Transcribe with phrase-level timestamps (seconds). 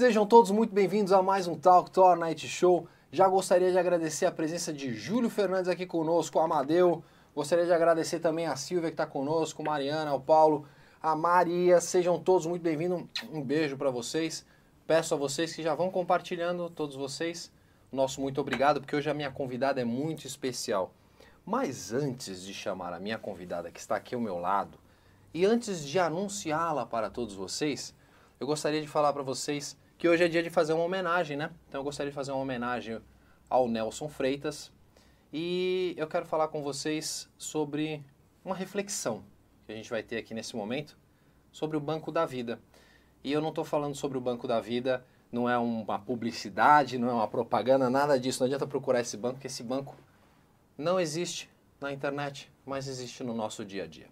[0.00, 2.88] Sejam todos muito bem-vindos a mais um Talk Tour Night Show.
[3.12, 7.04] Já gostaria de agradecer a presença de Júlio Fernandes aqui conosco, Amadeu.
[7.34, 10.66] Gostaria de agradecer também a Silvia que está conosco, Mariana, o Paulo,
[11.02, 11.82] a Maria.
[11.82, 13.04] Sejam todos muito bem-vindos.
[13.30, 14.42] Um beijo para vocês.
[14.86, 17.52] Peço a vocês que já vão compartilhando, todos vocês.
[17.92, 20.94] Nosso muito obrigado, porque hoje a minha convidada é muito especial.
[21.44, 24.78] Mas antes de chamar a minha convidada que está aqui ao meu lado,
[25.34, 27.94] e antes de anunciá-la para todos vocês,
[28.40, 31.50] eu gostaria de falar para vocês que hoje é dia de fazer uma homenagem, né?
[31.68, 32.98] Então eu gostaria de fazer uma homenagem
[33.50, 34.72] ao Nelson Freitas
[35.30, 38.02] e eu quero falar com vocês sobre
[38.42, 39.22] uma reflexão
[39.66, 40.96] que a gente vai ter aqui nesse momento
[41.52, 42.58] sobre o Banco da Vida.
[43.22, 47.10] E eu não estou falando sobre o Banco da Vida, não é uma publicidade, não
[47.10, 48.40] é uma propaganda, nada disso.
[48.40, 49.94] Não adianta procurar esse banco, porque esse banco
[50.78, 54.08] não existe na internet, mas existe no nosso dia a dia.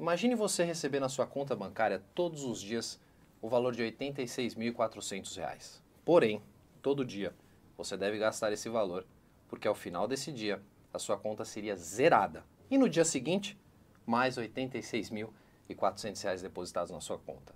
[0.00, 2.98] Imagine você receber na sua conta bancária todos os dias
[3.42, 5.82] o valor de R$ 86.400.
[6.04, 6.40] Porém,
[6.80, 7.34] todo dia
[7.76, 9.04] você deve gastar esse valor,
[9.48, 10.62] porque ao final desse dia
[10.94, 12.44] a sua conta seria zerada.
[12.70, 13.58] E no dia seguinte,
[14.06, 17.52] mais R$ 86.400 depositados na sua conta.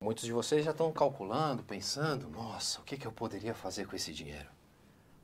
[0.00, 3.94] Muitos de vocês já estão calculando, pensando, nossa, o que, que eu poderia fazer com
[3.96, 4.48] esse dinheiro?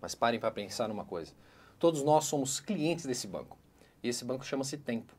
[0.01, 1.33] Mas parem para pensar numa coisa.
[1.79, 3.57] Todos nós somos clientes desse banco.
[4.03, 5.18] E esse banco chama-se Tempo.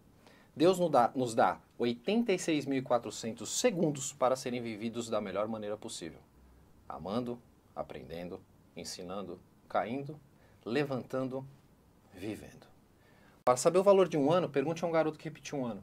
[0.59, 6.19] Deus nos dá, nos dá 86.400 segundos para serem vividos da melhor maneira possível.
[6.85, 7.41] Amando,
[7.73, 8.41] aprendendo,
[8.75, 9.39] ensinando,
[9.69, 10.19] caindo,
[10.65, 11.47] levantando,
[12.13, 12.67] vivendo.
[13.45, 15.81] Para saber o valor de um ano, pergunte a um garoto que repetiu um ano.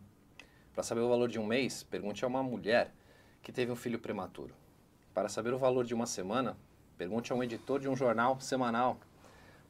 [0.75, 2.93] Para saber o valor de um mês, pergunte a uma mulher
[3.43, 4.55] que teve um filho prematuro.
[5.15, 6.55] Para saber o valor de uma semana,
[6.99, 8.99] pergunte a um editor de um jornal semanal.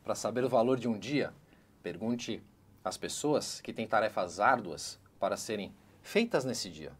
[0.02, 1.32] Para saber o valor de um dia,
[1.81, 2.43] pergunte
[2.87, 6.93] as pessoas que têm tarefas árduas para serem feitas nesse dia.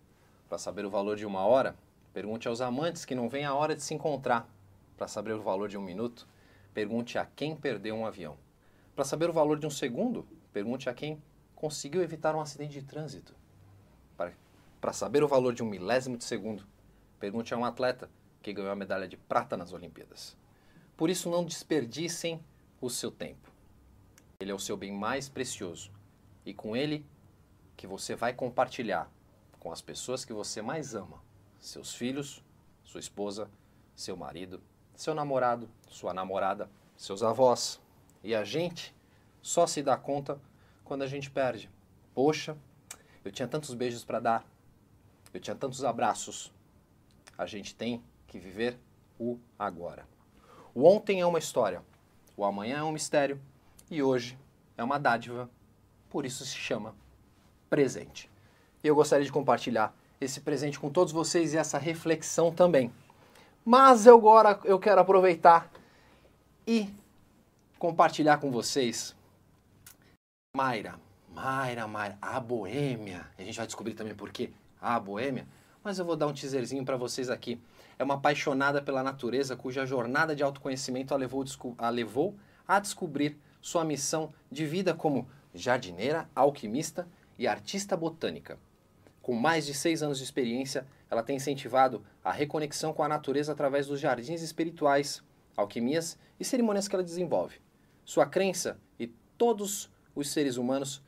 [0.49, 1.77] Para saber o valor de uma hora,
[2.12, 4.49] pergunte aos amantes que não vêm a hora de se encontrar.
[4.97, 6.27] Para saber o valor de um minuto,
[6.75, 8.37] pergunte a quem perdeu um avião.
[8.97, 11.23] Para saber o valor de um segundo, pergunte a quem
[11.55, 13.33] conseguiu evitar um acidente de trânsito.
[14.17, 14.33] Para,
[14.81, 16.67] para saber o valor de um milésimo de segundo,
[17.21, 18.11] pergunte a um atleta
[18.43, 20.37] que ganhou a medalha de prata nas Olimpíadas.
[20.97, 22.41] Por isso, não desperdicem
[22.81, 23.56] o seu tempo.
[24.38, 25.91] Ele é o seu bem mais precioso.
[26.44, 27.05] E com ele
[27.77, 29.11] que você vai compartilhar
[29.59, 31.21] com as pessoas que você mais ama:
[31.59, 32.43] seus filhos,
[32.85, 33.50] sua esposa,
[33.94, 34.62] seu marido,
[34.94, 37.81] seu namorado, sua namorada, seus avós.
[38.23, 38.94] E a gente
[39.43, 40.41] só se dá conta
[40.85, 41.71] quando a gente perde.
[42.15, 42.56] Poxa,
[43.25, 44.47] eu tinha tantos beijos para dar,
[45.33, 46.53] eu tinha tantos abraços.
[47.37, 48.79] A gente tem que viver
[49.19, 50.06] o agora.
[50.75, 51.83] O ontem é uma história,
[52.37, 53.41] o amanhã é um mistério
[53.91, 54.38] e hoje
[54.77, 55.49] é uma dádiva,
[56.11, 56.94] por isso se chama
[57.69, 58.31] presente.
[58.83, 62.93] Eu gostaria de compartilhar esse presente com todos vocês e essa reflexão também.
[63.65, 65.71] Mas eu agora eu quero aproveitar
[66.67, 66.88] e
[67.79, 69.15] compartilhar com vocês
[70.56, 70.99] Mayra,
[71.35, 73.27] Mayra, Mayra, a boêmia.
[73.38, 75.47] A gente vai descobrir também por que a boêmia,
[75.83, 77.61] mas eu vou dar um teaserzinho para vocês aqui.
[77.99, 81.44] É uma apaixonada pela natureza cuja jornada de autoconhecimento a levou,
[81.79, 82.35] a levou
[82.67, 88.60] a descobrir sua missão de vida como jardineira, alquimista e artista botânica.
[89.20, 93.50] Com mais de seis anos de experiência, ela tem incentivado a reconexão com a natureza
[93.50, 95.20] através dos jardins espirituais,
[95.56, 97.60] alquimias e cerimônias que ela desenvolve.
[98.04, 101.02] Sua crença e todos os seres humanos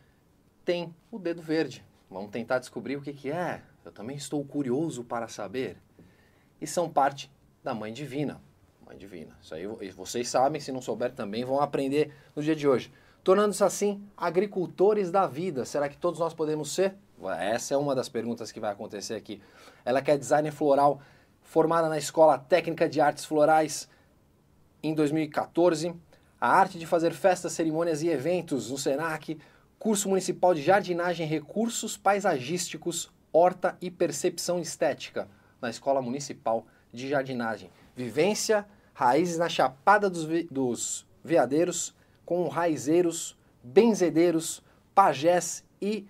[0.64, 1.86] têm o dedo verde.
[2.10, 3.62] Vamos tentar descobrir o que, que é.
[3.84, 5.76] Eu também estou curioso para saber.
[6.60, 7.30] E são parte
[7.62, 8.42] da Mãe Divina.
[8.88, 9.36] Mãe Divina.
[9.42, 12.90] Isso aí vocês sabem, se não souber também vão aprender no dia de hoje.
[13.22, 15.66] Tornando-se assim agricultores da vida.
[15.66, 16.94] Será que todos nós podemos ser?
[17.38, 19.42] Essa é uma das perguntas que vai acontecer aqui.
[19.84, 21.02] Ela que é designer floral,
[21.42, 23.90] formada na Escola Técnica de Artes Florais
[24.82, 25.94] em 2014.
[26.40, 29.38] A arte de fazer festas, cerimônias e eventos no SENAC,
[29.78, 35.28] curso municipal de jardinagem, recursos paisagísticos, horta e percepção estética
[35.60, 37.70] na Escola Municipal de Jardinagem.
[37.94, 38.64] Vivência,
[38.98, 41.94] raízes na Chapada dos, dos Veadeiros,
[42.26, 44.60] com raizeiros, benzedeiros,
[44.92, 46.04] pajés e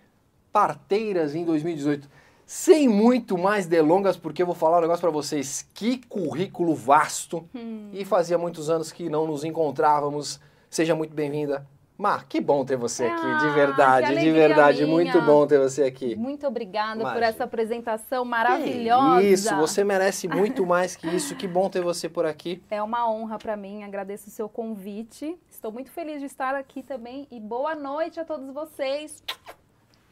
[0.50, 2.08] parteiras em 2018.
[2.46, 5.68] Sem muito mais delongas, porque eu vou falar um negócio para vocês.
[5.74, 7.46] Que currículo vasto!
[7.54, 7.90] Hum.
[7.92, 10.40] E fazia muitos anos que não nos encontrávamos.
[10.70, 11.66] Seja muito bem-vinda,
[11.98, 14.94] Mar, que bom ter você aqui, ah, de verdade, de verdade, minha.
[14.94, 16.14] muito bom ter você aqui.
[16.14, 19.20] Muito obrigada por essa apresentação maravilhosa.
[19.24, 21.34] Isso, você merece muito mais que isso.
[21.34, 22.62] Que bom ter você por aqui.
[22.70, 25.36] É uma honra para mim, agradeço o seu convite.
[25.50, 29.20] Estou muito feliz de estar aqui também e boa noite a todos vocês.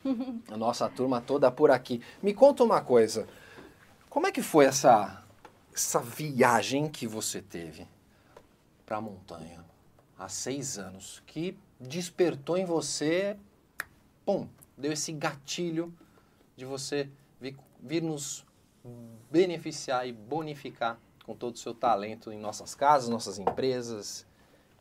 [0.51, 2.03] A nossa turma toda por aqui.
[2.21, 3.29] Me conta uma coisa.
[4.11, 5.23] Como é que foi essa
[5.73, 7.87] essa viagem que você teve
[8.85, 9.65] para a montanha
[10.19, 13.37] há seis anos, que despertou em você,
[14.25, 15.93] pum, deu esse gatilho
[16.57, 18.45] de você vir, vir nos
[19.31, 24.27] beneficiar e bonificar com todo o seu talento em nossas casas, nossas empresas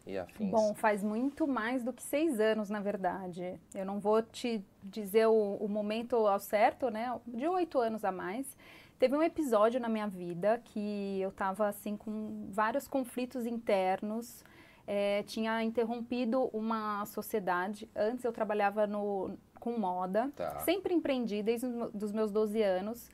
[0.06, 0.52] e afins?
[0.52, 3.60] Bom, faz muito mais do que seis anos, na verdade.
[3.74, 7.20] Eu não vou te dizer o, o momento ao certo, né?
[7.26, 8.56] De oito anos a mais.
[9.00, 14.44] Teve um episódio na minha vida que eu estava assim com vários conflitos internos.
[14.88, 17.90] É, tinha interrompido uma sociedade.
[17.96, 20.60] Antes eu trabalhava no, com moda, Tá.
[20.60, 23.10] sempre empreendi desde os meus 12 anos.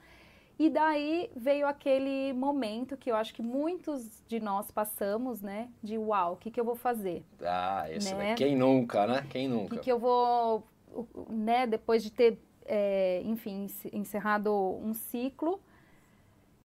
[0.60, 5.70] E daí veio aquele momento que eu acho que muitos de nós passamos, né?
[5.82, 7.24] De uau, o que, que eu vou fazer?
[7.42, 8.36] Ah, esse Né?
[8.36, 9.25] Quem nunca, né?
[9.30, 9.75] Quem O nunca?
[9.78, 10.63] que, que eu vou,
[10.94, 11.66] o- o- né?
[11.66, 15.60] Depois de ter, é, enfim, ence- encerrado um ciclo.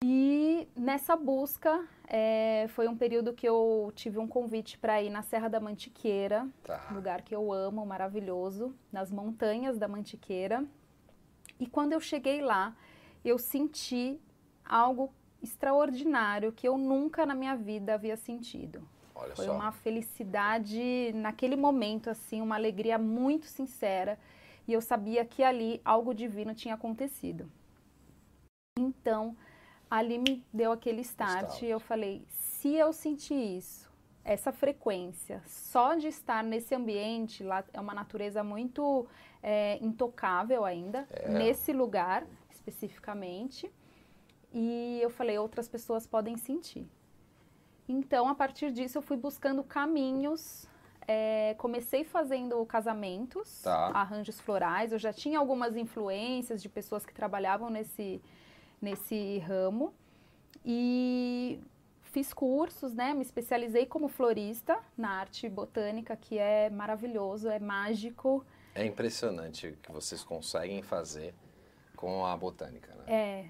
[0.04, 5.22] E nessa busca, é, foi um período que eu tive um convite para ir na
[5.22, 6.90] Serra da Mantiqueira, Tá.
[6.92, 10.66] lugar que eu amo, maravilhoso, nas montanhas da Mantiqueira.
[11.60, 12.76] E quando eu cheguei lá,
[13.24, 14.20] eu senti
[14.66, 18.88] algo extraordinário que eu nunca na minha vida havia sentido.
[19.14, 19.54] Olha Foi só.
[19.54, 24.18] uma felicidade naquele momento, assim, uma alegria muito sincera.
[24.68, 27.52] E eu sabia que ali algo divino tinha acontecido.
[28.80, 29.36] Então,
[29.92, 31.62] ali me deu aquele start Start.
[31.64, 33.92] e eu falei: se eu sentir isso,
[34.24, 39.06] essa frequência, só de estar nesse ambiente, lá é uma natureza muito
[39.44, 43.72] é, intocável ainda, nesse lugar especificamente.
[44.54, 46.88] E eu falei: outras pessoas podem sentir.
[47.88, 50.68] Então, a partir disso, eu fui buscando caminhos.
[51.08, 53.88] é, comecei fazendo casamentos, Tá.
[53.94, 54.94] arranjos florais.
[54.94, 58.22] Eu já tinha algumas influências de pessoas que trabalhavam nesse,
[58.82, 59.94] nesse ramo.
[60.66, 61.60] E
[62.04, 63.14] fiz cursos, né?
[63.14, 68.46] Me especializei como florista na arte botânica, que é maravilhoso, é mágico.
[68.76, 71.34] É impressionante o que vocês conseguem fazer
[71.96, 73.04] com a botânica, né?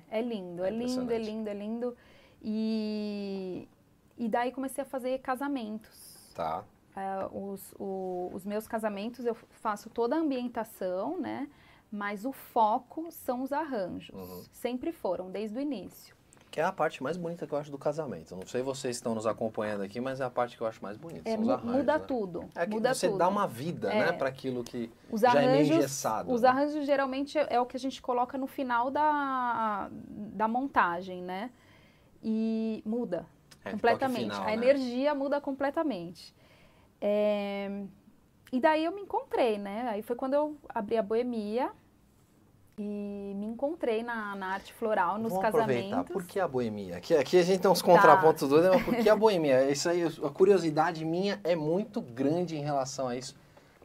[0.09, 1.97] É, é lindo, É é, lindo, é lindo, é lindo.
[2.41, 3.67] E,
[4.17, 6.31] e daí comecei a fazer casamentos.
[6.33, 6.63] Tá.
[6.95, 11.47] Ah, os, o- os meus casamentos eu faço toda a ambientação, né?
[11.91, 14.15] Mas o foco são os arranjos.
[14.15, 14.43] Uhum.
[14.51, 16.15] Sempre foram, desde o início.
[16.49, 18.35] Que é a parte mais bonita que eu acho do casamento.
[18.35, 20.97] Não sei vocês estão nos acompanhando aqui, mas é a parte que eu acho mais
[20.97, 21.29] bonita.
[21.29, 22.05] É, são os mu- arranjos, muda né?
[22.05, 22.49] tudo.
[22.55, 23.17] É que muda você tudo.
[23.17, 24.11] dá uma vida, né, É.
[24.11, 26.31] para aquilo que Os já é arranjos, engessado.
[26.33, 26.49] os né?
[26.49, 31.51] arranjos geralmente é, é o que a gente coloca no final da, da montagem, né?
[32.23, 33.25] E muda
[33.63, 34.23] É, completamente.
[34.31, 34.53] final, a né?
[34.53, 36.33] energia muda completamente.
[36.99, 37.83] É,
[38.51, 39.87] E daí eu me encontrei, né?
[39.89, 41.71] Aí foi quando eu abri a boemia
[42.77, 45.91] e me encontrei na, na arte floral, nos Vamos casamentos.
[45.91, 46.13] aproveitar.
[46.13, 46.97] Por que a boemia?
[46.97, 49.69] Aqui, aqui a gente tem uns contrapontos doidos, mas por que a boemia?
[49.69, 53.35] Isso aí, a curiosidade minha é muito grande em relação a isso.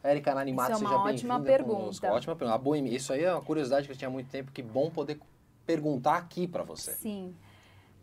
[0.03, 1.81] Érica Nanimato, Isso é uma seja ótima pergunta.
[1.81, 2.07] conosco.
[2.07, 2.55] Ótima pergunta.
[2.55, 4.89] A boemia, isso aí é uma curiosidade que eu tinha há muito tempo, que bom
[4.89, 5.19] poder
[5.67, 6.93] perguntar aqui para você.
[6.93, 7.35] Sim.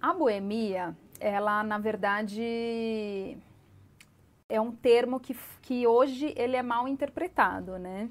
[0.01, 3.37] A boemia, ela na verdade
[4.49, 8.09] é um termo que, que hoje ele é mal interpretado, né?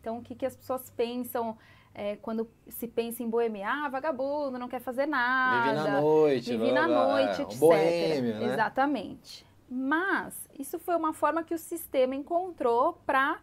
[0.00, 1.56] Então, o que, que as pessoas pensam
[1.94, 3.68] é, quando se pensa em boemia?
[3.68, 5.72] Ah, vagabundo, não quer fazer nada.
[5.72, 6.56] Vivi na noite.
[6.56, 7.58] Blá, na blá, noite, é, etc.
[7.58, 8.52] Boêmio, né?
[8.52, 9.46] Exatamente.
[9.70, 13.40] Mas isso foi uma forma que o sistema encontrou para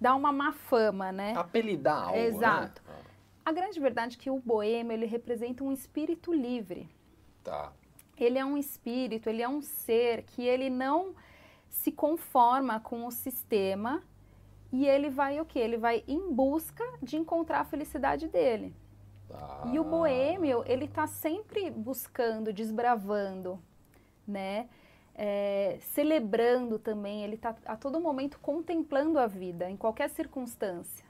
[0.00, 1.34] dar uma má fama, né?
[1.36, 2.82] Apelidar algo, Exato.
[2.86, 2.94] né?
[3.44, 6.88] A grande verdade é que o boêmio ele representa um espírito livre.
[7.42, 7.72] Tá.
[8.16, 11.14] Ele é um espírito, ele é um ser que ele não
[11.68, 14.02] se conforma com o sistema
[14.76, 15.60] e ele vai o quê?
[15.60, 18.74] Ele vai em busca de encontrar a felicidade dele.
[19.28, 19.70] tá.
[19.72, 23.58] E o boêmio, ele tá sempre buscando, desbravando,
[24.26, 24.68] né?
[25.14, 31.04] É, celebrando também, ele tá a todo momento contemplando a vida, em qualquer circunstância.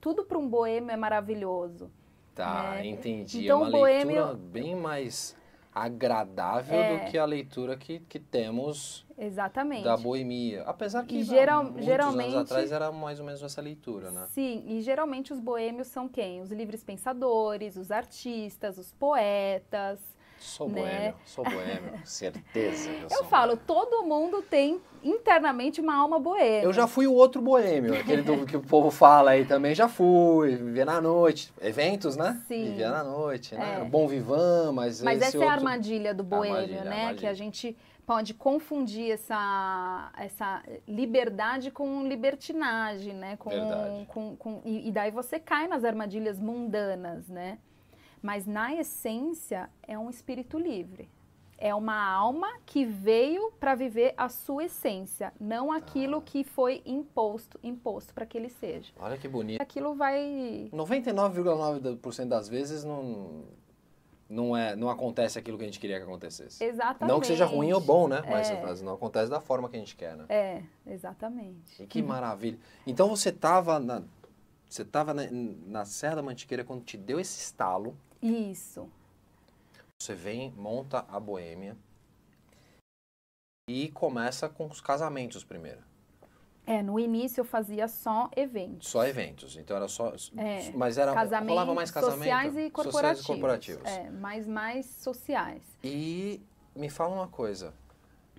[0.00, 1.90] Tudo para um boêmio é maravilhoso.
[2.32, 2.86] Tá, né?
[2.86, 3.44] entendi.
[3.44, 5.36] Então, é uma boêmio- leitura bem mais
[5.74, 6.98] agradável É.
[7.04, 9.82] do que a leitura que, que temos Exatamente.
[9.84, 10.62] da boemia.
[10.62, 14.26] Apesar que há geral- muitos geralmente- anos atrás era mais ou menos essa leitura, né?
[14.30, 16.40] Sim, e geralmente os boêmios são quem?
[16.40, 19.98] Os livres pensadores, os artistas, os poetas.
[20.44, 20.74] Sou Né?
[20.82, 23.64] boêmio, sou boêmio, certeza eu, Eu falo, boêmio.
[23.66, 26.62] todo mundo tem internamente uma alma boêmia.
[26.62, 29.88] Eu já fui o outro boêmio, aquele do, que o povo fala aí também, já
[29.88, 32.42] fui, vivia na noite, eventos, né?
[32.46, 32.64] Sim.
[32.64, 33.80] Vivia na noite, né?
[33.80, 33.84] É.
[33.84, 35.54] Bom vivan, mas Mas essa é a outro...
[35.58, 36.90] armadilha do boêmio, Armadilha, né?
[36.90, 37.14] armadilha.
[37.20, 37.74] Que a gente
[38.06, 43.36] pode confundir essa, essa liberdade com libertinagem, né?
[43.38, 44.06] Com, Verdade.
[44.08, 47.56] com, com- e, e daí você cai nas armadilhas mundanas, né?
[48.24, 51.10] Mas na essência é um espírito livre.
[51.58, 57.60] É uma alma que veio para viver a sua essência, não aquilo que foi imposto,
[57.62, 58.90] imposto para que ele seja.
[58.98, 59.60] Olha que bonito.
[59.60, 63.44] Aquilo vai 99,9% das vezes não,
[64.26, 66.64] não, é, não acontece aquilo que a gente queria que acontecesse.
[66.64, 67.12] exatamente.
[67.12, 68.22] Não que seja ruim ou bom, né?
[68.26, 68.62] Mas, É.
[68.62, 70.24] mas não acontece da forma que a gente quer, né?
[70.30, 71.82] É, exatamente.
[71.82, 72.58] E que maravilha.
[72.86, 74.02] Então você estava na,
[74.68, 78.88] você tava na, na Serra da Mantiqueira quando te deu esse estalo, Isso.
[80.00, 81.76] você vem, monta a Boêmia
[83.68, 85.82] e começa com os casamentos primeiro.
[86.66, 88.88] É, no início eu fazia só eventos.
[88.88, 89.56] Só eventos.
[89.56, 90.14] Então era só.
[90.38, 92.18] É, mas era Casamentos rolava mais casamento.
[92.20, 92.92] sociais e corporativos.
[92.92, 93.84] Sociais e corporativos.
[93.84, 95.62] É, mas mais sociais.
[95.82, 96.40] E
[96.74, 97.74] me fala uma coisa.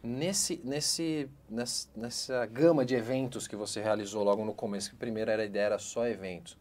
[0.01, 5.30] Nesse, nesse, nessa, nessa gama de eventos que você realizou logo no começo, que primeiro
[5.30, 6.58] era a ideia era só eventos.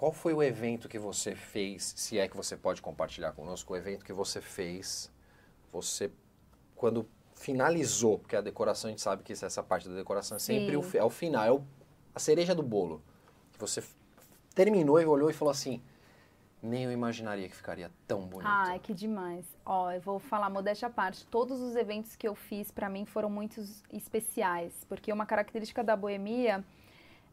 [0.00, 3.76] Qual foi o evento que você fez, se é que você pode compartilhar conosco, o
[3.76, 5.12] evento que você fez,
[5.70, 6.10] você,
[6.74, 10.74] quando finalizou, porque a decoração, a gente sabe que essa parte da decoração é sempre
[10.74, 11.62] o, é o final, é o-
[12.14, 13.02] a cereja do bolo.
[13.52, 13.84] Que você
[14.54, 15.82] terminou e olhou e falou assim,
[16.62, 18.48] nem eu imaginaria que ficaria tão bonito.
[18.48, 19.44] Ai, que demais.
[19.66, 21.26] Ó, eu vou falar modéstia à parte.
[21.26, 25.94] Todos os eventos que eu fiz pra mim foram muito especiais, porque uma característica da
[25.94, 26.64] boemia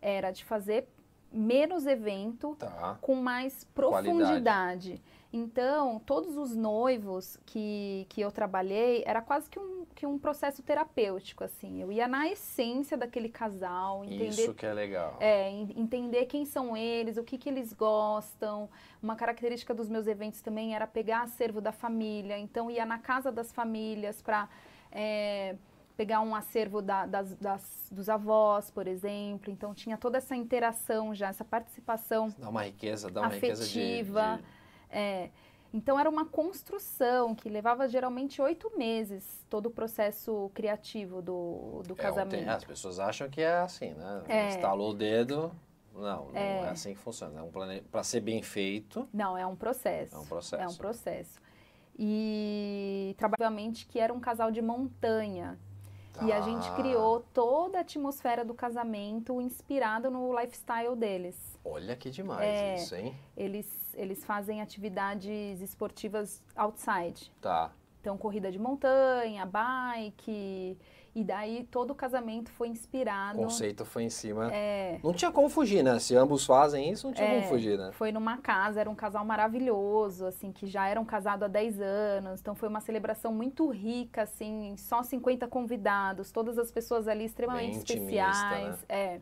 [0.01, 0.85] era de fazer
[1.31, 2.97] menos evento Tá.
[3.01, 4.15] com mais Qualidade.
[4.17, 5.01] profundidade.
[5.31, 10.63] Então, todos os noivos que, que eu trabalhei era quase que um, que um processo
[10.63, 11.81] terapêutico, assim.
[11.81, 15.17] Eu ia na essência daquele casal, entender Isso que é legal.
[15.19, 18.69] é, en- entender quem são eles, o que, que eles gostam.
[19.03, 22.37] Uma característica dos meus eventos também era pegar acervo da família.
[22.39, 24.47] Então, ia na casa das famílias para
[25.97, 29.51] pegar um acervo da- das- das- dos avós, por exemplo.
[29.51, 33.79] Então, tinha toda essa interação já, essa participação Dá uma riqueza, dá uma riqueza de-
[33.79, 34.37] afetiva.
[34.37, 34.43] de...
[34.95, 35.29] É,
[35.73, 41.93] então era uma construção que levava geralmente oito meses todo o processo criativo do, do
[41.93, 42.29] É, casamento.
[42.41, 44.23] tem- as pessoas acham que é assim, né?
[44.29, 44.47] É.
[44.49, 45.51] Estalou o dedo.
[45.93, 46.69] Não, não é, É.
[46.69, 47.39] assim que funciona.
[47.39, 47.81] É um plane...
[47.81, 50.15] Para ser bem feito, Não, é um processo.
[50.15, 50.63] é um processo.
[50.63, 51.41] É um processo.
[51.99, 55.57] E trabalhamente que era um casal de montanha.
[56.25, 56.75] E a gente Tá.
[56.75, 61.57] criou toda a atmosfera do casamento inspirado no lifestyle deles.
[61.63, 62.75] Olha que demais É.
[62.75, 63.15] isso, hein?
[63.35, 67.31] Eles, eles fazem atividades esportivas outside.
[67.41, 67.71] Tá.
[68.01, 70.77] Então, corrida de montanha, bike.
[71.17, 73.39] E daí todo o casamento foi O inspirado.
[73.39, 74.53] conceito foi em cima.
[74.53, 75.97] É, Não tinha como fugir, né?
[75.97, 77.35] Se ambos fazem isso, não tinha É.
[77.39, 77.89] como fugir, né?
[77.93, 82.39] Foi numa casa, era um casal maravilhoso, assim, que já eram casados há 10 anos.
[82.39, 87.77] Então foi uma celebração muito rica, assim, só 50 convidados, todas as pessoas ali extremamente
[87.79, 88.85] intimista, especiais.
[88.87, 89.19] É.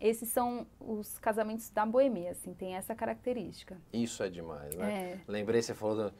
[0.00, 3.78] Esses são os casamentos da boemia, assim, tem essa característica.
[3.92, 5.12] Isso é demais, né?
[5.12, 5.18] É.
[5.30, 6.14] Lembrei, você falou do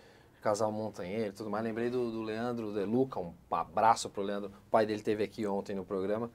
[0.46, 1.64] casal montanheiro e tudo mais.
[1.64, 4.52] Lembrei do, do Leandro De Luca, um abraço pro Leandro.
[4.68, 6.30] O pai dele teve aqui ontem no programa.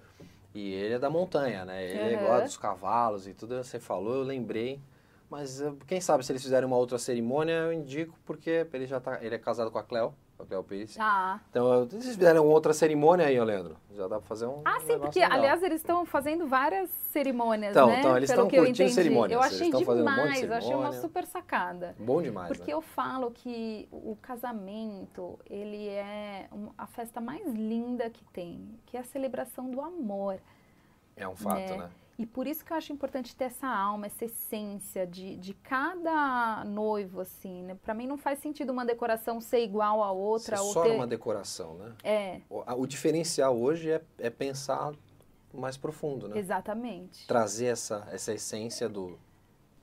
[0.53, 1.85] E ele é da montanha, né?
[1.85, 2.25] Ele Aham.
[2.25, 3.55] gosta dos cavalos e tudo.
[3.63, 4.81] Você falou, eu lembrei.
[5.29, 8.99] Mas eh, quem sabe se eles fizerem uma outra cerimônia, eu indico, porque ele já
[8.99, 9.17] tá.
[9.23, 10.97] Ele é casado com a Cleo, com a Cleo Pires.
[10.99, 14.61] Ah, Então, eu- fizerem uma outra cerimônia aí, ó, Leandro, já dá pra fazer um.
[14.65, 15.37] ah sim, porque legal.
[15.37, 17.99] aliás eles estão fazendo várias cerimônias, Então, né?
[17.99, 18.93] então, eles estão eu curtindo entendi.
[18.93, 21.95] cerimônias, Eu achei fazendo um de demais, eu achei uma super sacada.
[21.99, 22.73] Bom demais, Porque né?
[22.73, 28.99] eu falo que o casamento, ele é a festa mais linda que tem, que é
[28.99, 30.39] a celebração do amor.
[31.15, 31.77] É um fato, né?
[31.77, 31.89] né?
[32.19, 36.63] E por isso que eu acho importante ter essa alma, essa essência de, de cada
[36.65, 37.75] noivo, assim, né?
[37.83, 40.61] Pra mim não faz sentido uma decoração ser igual a outra.
[40.61, 40.91] Ou só ter...
[40.91, 41.93] uma decoração, né?
[42.03, 44.93] É, O, a- o diferencial hoje é, é pensar
[45.53, 46.37] mais profundo, né?
[46.37, 47.25] exatamente.
[47.27, 49.17] Trazer essa, essa essência do,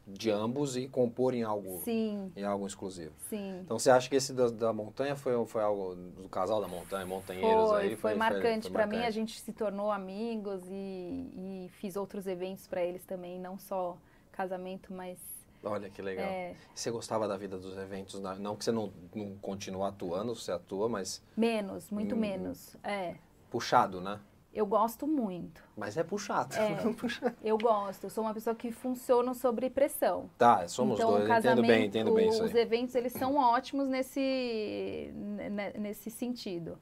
[0.08, 3.12] de ambos e compor em algo, Sim, em algo exclusivo.
[3.28, 3.60] sim.
[3.62, 7.04] Então você acha que esse da, da montanha foi, foi algo do casal da montanha,
[7.06, 7.96] montanheiros Foi, aí?
[7.96, 8.96] foi marcante foi pra mim.
[8.96, 9.14] A marcante.
[9.14, 13.96] gente se tornou amigos e, e fiz outros eventos pra eles também, não só
[14.32, 15.18] casamento, mas
[15.62, 16.30] Olha que legal.
[16.30, 18.20] é, Você gostava da vida dos eventos?
[18.38, 22.18] Não que você não, não continua atuando, você atua, mas menos, muito Hum.
[22.18, 22.76] menos.
[22.84, 23.16] É,
[23.50, 24.20] puxado, né?
[24.58, 25.62] Eu gosto muito.
[25.76, 26.54] Mas é puxado.
[26.56, 26.78] É.
[27.42, 28.04] Eu gosto.
[28.04, 30.28] Eu sou uma pessoa que funciona sob pressão.
[30.36, 31.22] tá, somos então, dois.
[31.22, 32.60] o Eu entendo casamento, bem, entendo bem isso os aí.
[32.62, 36.78] eventos eles são ótimos nesse ne- nesse sentido.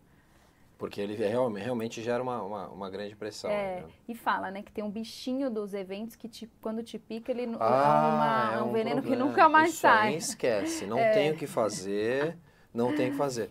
[0.79, 3.51] Porque ele é realmente, realmente gera uma, uma, uma grande pressão.
[3.51, 3.85] É, né?
[4.07, 7.45] e fala, né, que tem um bichinho dos eventos que te- quando te pica ele
[7.45, 9.31] é, Ah, uma- é um, veneno que problema.
[9.31, 10.15] nunca mais Isso aí sai.
[10.15, 10.17] É.
[10.17, 12.37] esquece, não tem o que fazer,
[12.75, 13.51] não tem o que fazer.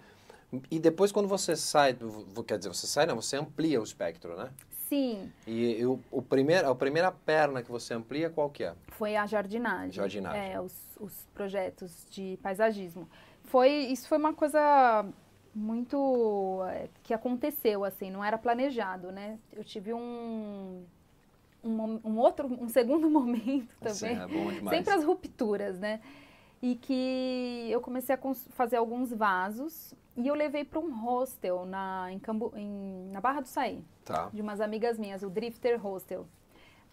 [0.70, 4.36] E depois quando você sai, do- quer dizer, você sai, não, você amplia o espectro,
[4.38, 4.50] né?
[4.90, 5.32] Sim.
[5.48, 8.74] E, e o, o primeiro, a primeira perna que você amplia, qual que é?
[8.90, 9.92] Foi a jardinagem.
[9.92, 10.54] Jardinagem.
[10.54, 13.10] É, os, os projetos de paisagismo.
[13.46, 15.06] Foi, isso foi uma coisa
[15.54, 19.40] muito é, que aconteceu assim, não era planejado, né?
[19.54, 20.84] Eu tive um
[21.64, 23.96] um, um outro, um segundo momento também.
[23.96, 24.78] Sim, é bom demais.
[24.78, 26.00] Sempre as rupturas, né?
[26.62, 28.20] E que eu comecei a
[28.52, 33.42] fazer alguns vasos e eu levei para um hostel na, em Cambu, em, na Barra
[33.42, 33.84] do Saí.
[34.04, 34.30] Tá.
[34.34, 36.26] De umas amigas minhas, o Drifter Hostel.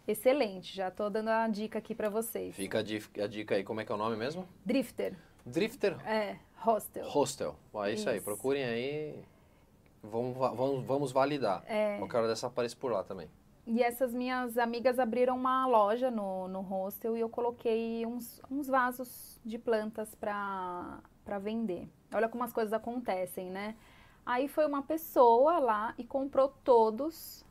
[0.06, 2.54] Excelente, já tô dando a dica aqui para vocês.
[2.56, 4.48] Fica a dica, a dica aí, como é que é o nome mesmo?
[4.64, 5.14] Drifter.
[5.46, 7.04] Drifter É, hostel.
[7.08, 7.56] Hostel.
[7.72, 8.24] Ó, é isso, aí, Isso.
[8.24, 9.22] procurem aí.
[10.02, 11.62] Vamos, va- vamos, vamos validar.
[11.66, 11.98] É.
[11.98, 13.28] Qualquer hora dessa aparece por lá também.
[13.64, 18.66] E essas minhas amigas abriram uma loja no, no hostel e eu coloquei uns, uns
[18.66, 21.00] vasos de plantas para
[21.40, 21.88] vender.
[22.14, 23.74] Olha como as coisas acontecem, né?
[24.24, 27.44] Aí foi uma pessoa lá e comprou todos,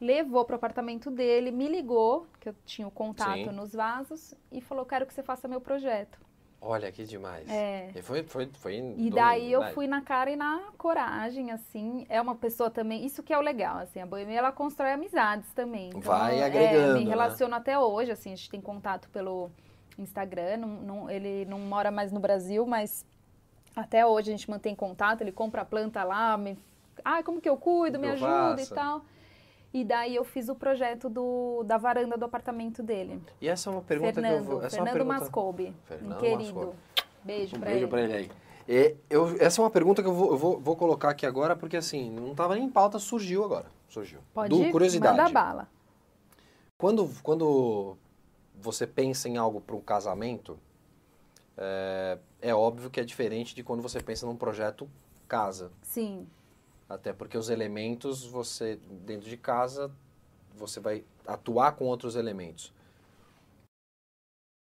[0.00, 3.52] levou para o apartamento dele, me ligou, que eu tinha o contato Sim.
[3.52, 6.20] nos vasos, e falou: Quero que você faça meu projeto.
[6.64, 7.50] Olha que demais.
[7.50, 7.90] É.
[7.92, 9.72] E foi, foi, foi E do- daí eu né?
[9.72, 12.06] fui na cara e na coragem, assim.
[12.08, 15.52] É uma pessoa também, isso que é o legal, assim, a boemia ela constrói amizades
[15.54, 15.88] também.
[15.88, 17.10] Então, Vai é, agregando, me né?
[17.10, 19.50] relaciono até hoje, assim, a gente tem contato pelo
[19.98, 20.58] Instagram.
[20.58, 23.04] não- não- ele não mora mais no Brasil, mas
[23.74, 25.20] até hoje a gente mantém contato.
[25.20, 26.58] Ele compra a planta lá, me,
[27.04, 29.04] ah, como que eu cuido, me ajuda e tal.
[29.74, 33.22] E daí eu fiz o projeto do, da varanda do apartamento dele.
[33.40, 34.58] E essa é uma pergunta Fernando, que eu vou.
[34.58, 35.18] Essa é Fernando pergunta...
[35.20, 36.42] Mascoube, Fernando um querido.
[36.42, 36.76] Mascoube.
[37.24, 37.90] Beijo Um pra beijo ele.
[37.90, 38.30] pra ele aí.
[38.68, 41.56] E eu, essa é uma pergunta que eu, vou, eu vou, vou colocar aqui agora,
[41.56, 43.66] porque assim, não tava nem em pauta, surgiu agora.
[43.88, 44.20] Surgiu.
[44.32, 45.16] Pode Do curiosidade.
[45.16, 45.68] mandar bala.
[46.76, 47.96] Quando, quando
[48.54, 50.58] você pensa em algo para um casamento,
[51.56, 54.88] é, é óbvio que é diferente de quando você pensa num projeto
[55.28, 55.70] casa.
[55.82, 56.26] Sim.
[56.88, 58.76] Até porque os elementos, você,
[59.06, 59.90] dentro de casa,
[60.54, 62.70] você vai atuar com outros elementos.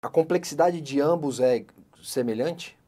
[0.04, 1.64] A complexidade de ambos é
[2.02, 2.78] semelhante?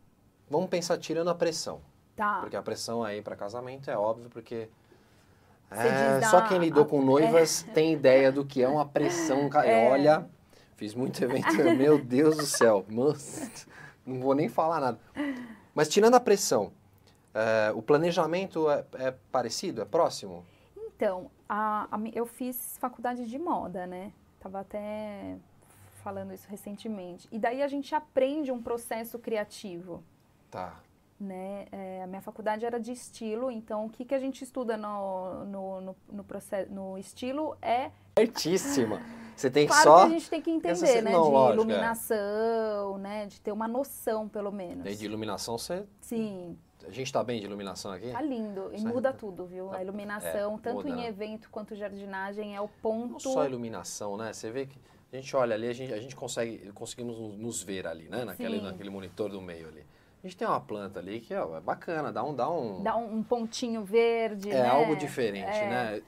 [0.49, 1.81] Vamos pensar tirando a pressão.
[2.15, 2.41] Tá.
[2.41, 4.69] Porque a pressão aí para casamento é óbvio, porque.
[5.71, 9.51] É, só quem lidou a- com noivas tem ideia do que é uma pressão.
[9.65, 9.91] É.
[9.91, 10.29] Olha,
[10.77, 12.85] fiz muito evento, meu Deus do céu.
[12.89, 13.51] Nossa,
[14.07, 14.99] não vou nem falar nada.
[15.75, 16.73] Mas tirando a pressão,
[17.35, 19.83] é, o planejamento é, é parecido?
[19.83, 20.45] É próximo?
[20.77, 24.13] Então, a- a eu fiz faculdade de moda, né?
[24.41, 25.37] Tava até
[26.03, 27.29] falando isso recentemente.
[27.33, 30.03] E daí a gente aprende um processo criativo,
[30.51, 30.77] Tá.
[31.21, 31.67] né?
[31.73, 35.45] É, a minha faculdade era de estilo, então o que, que a gente estuda no,
[35.45, 37.91] no, no, no processo, no estilo é...
[38.17, 39.01] Certíssima.
[39.37, 39.99] Você tem que Claro só.
[40.01, 41.11] que a gente tem que entender, né?
[41.13, 41.55] não, de lógico, é.
[41.65, 43.27] iluminação, né?
[43.27, 44.87] De ter uma noção, pelo menos.
[44.87, 45.85] E de iluminação, você.
[46.01, 48.11] Sim, A gente tá bem de iluminação aqui?
[48.11, 48.71] tá lindo.
[48.73, 49.73] E muda tudo, viu?
[49.75, 51.09] A iluminação, É, tanto muda, em né?
[51.09, 53.13] evento quanto jardinagem, é o ponto...
[53.13, 54.33] Não só a iluminação, né?
[54.33, 54.79] Você vê que
[55.13, 58.25] a gente olha ali, a gente, a gente consegue, conseguimos nos- ver ali, né?
[58.25, 58.65] Naquele, Sim.
[58.65, 59.85] naquele monitor do meio ali.
[60.23, 62.97] A gente tem uma planta ali que ó, é bacana, dá um, dá um, Dá
[62.97, 64.69] um pontinho verde, é né?
[64.69, 65.69] algo diferente, É.
[65.69, 66.03] né?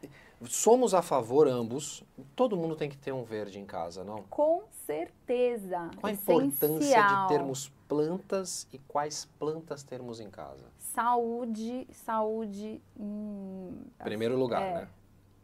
[0.47, 2.05] Somos a favor ambos.
[2.37, 4.23] Todo mundo tem que ter um verde em casa, não?
[4.25, 5.91] Com certeza.
[6.01, 10.65] Qual a importância de termos plantas e quais plantas termos em casa?
[10.79, 14.75] Saúde, saúde, em Primeiro lugar, é.
[14.75, 14.89] né?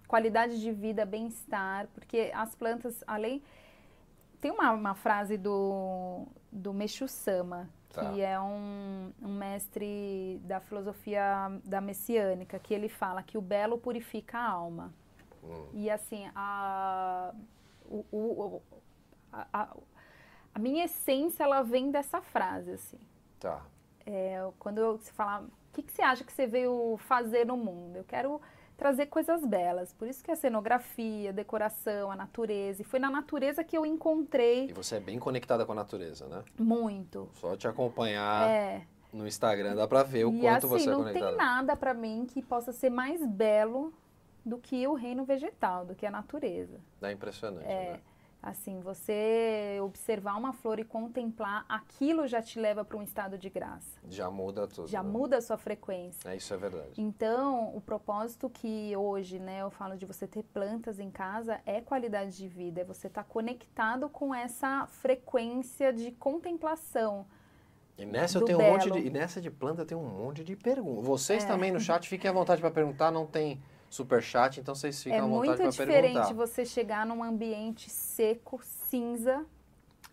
[0.06, 3.42] qualidade de vida, bem-estar, porque as plantas, além...
[4.40, 8.18] Tem uma, uma frase do, do Meixo Sama, que Tá.
[8.18, 14.38] é um, um mestre da filosofia da messiânica, que ele fala que o belo purifica
[14.38, 14.92] a alma.
[15.42, 15.66] Hum.
[15.72, 17.32] E assim, a,
[17.86, 18.62] o, o-
[19.32, 19.76] a, a-
[20.54, 22.98] a minha essência, ela vem dessa frase, assim.
[23.40, 23.62] Tá.
[24.06, 27.56] É, quando eu, você fala, o que, que você acha que você veio fazer no
[27.56, 27.96] mundo?
[27.96, 28.40] Eu quero
[28.76, 29.92] trazer coisas belas.
[29.92, 32.82] Por isso que a cenografia, a decoração, a natureza.
[32.82, 36.26] E foi na natureza que eu encontrei E você é bem conectada com a natureza,
[36.28, 36.42] né?
[36.58, 37.28] muito.
[37.34, 38.82] Só te acompanhar É,
[39.12, 41.28] no Instagram dá pra ver o e quanto assim, você é não conectada.
[41.28, 43.92] tem nada pra mim que possa ser mais belo
[44.44, 46.78] do que o reino vegetal, do que a natureza.
[47.00, 48.00] É impressionante, É, né?
[48.44, 53.48] Assim, você observar uma flor e contemplar, aquilo já te leva para um estado de
[53.48, 53.98] graça.
[54.08, 54.88] Já muda tudo.
[54.88, 55.08] Já né?
[55.10, 56.28] muda a sua frequência.
[56.28, 56.92] É, isso é verdade.
[56.96, 61.80] Então, o propósito que hoje, né, eu falo de você ter plantas em casa é
[61.80, 67.26] qualidade de vida, é você estar conectado com essa frequência de contemplação.
[67.96, 68.98] E nessa eu tenho um monte de.
[68.98, 71.06] E nessa de planta tem um monte de perguntas.
[71.06, 71.46] Vocês É.
[71.46, 75.16] também no chat fiquem à vontade para perguntar, não tem super chat, então vocês ficam
[75.18, 76.32] é à vontade muito para diferente perguntar.
[76.34, 79.44] você chegar num ambiente seco, cinza,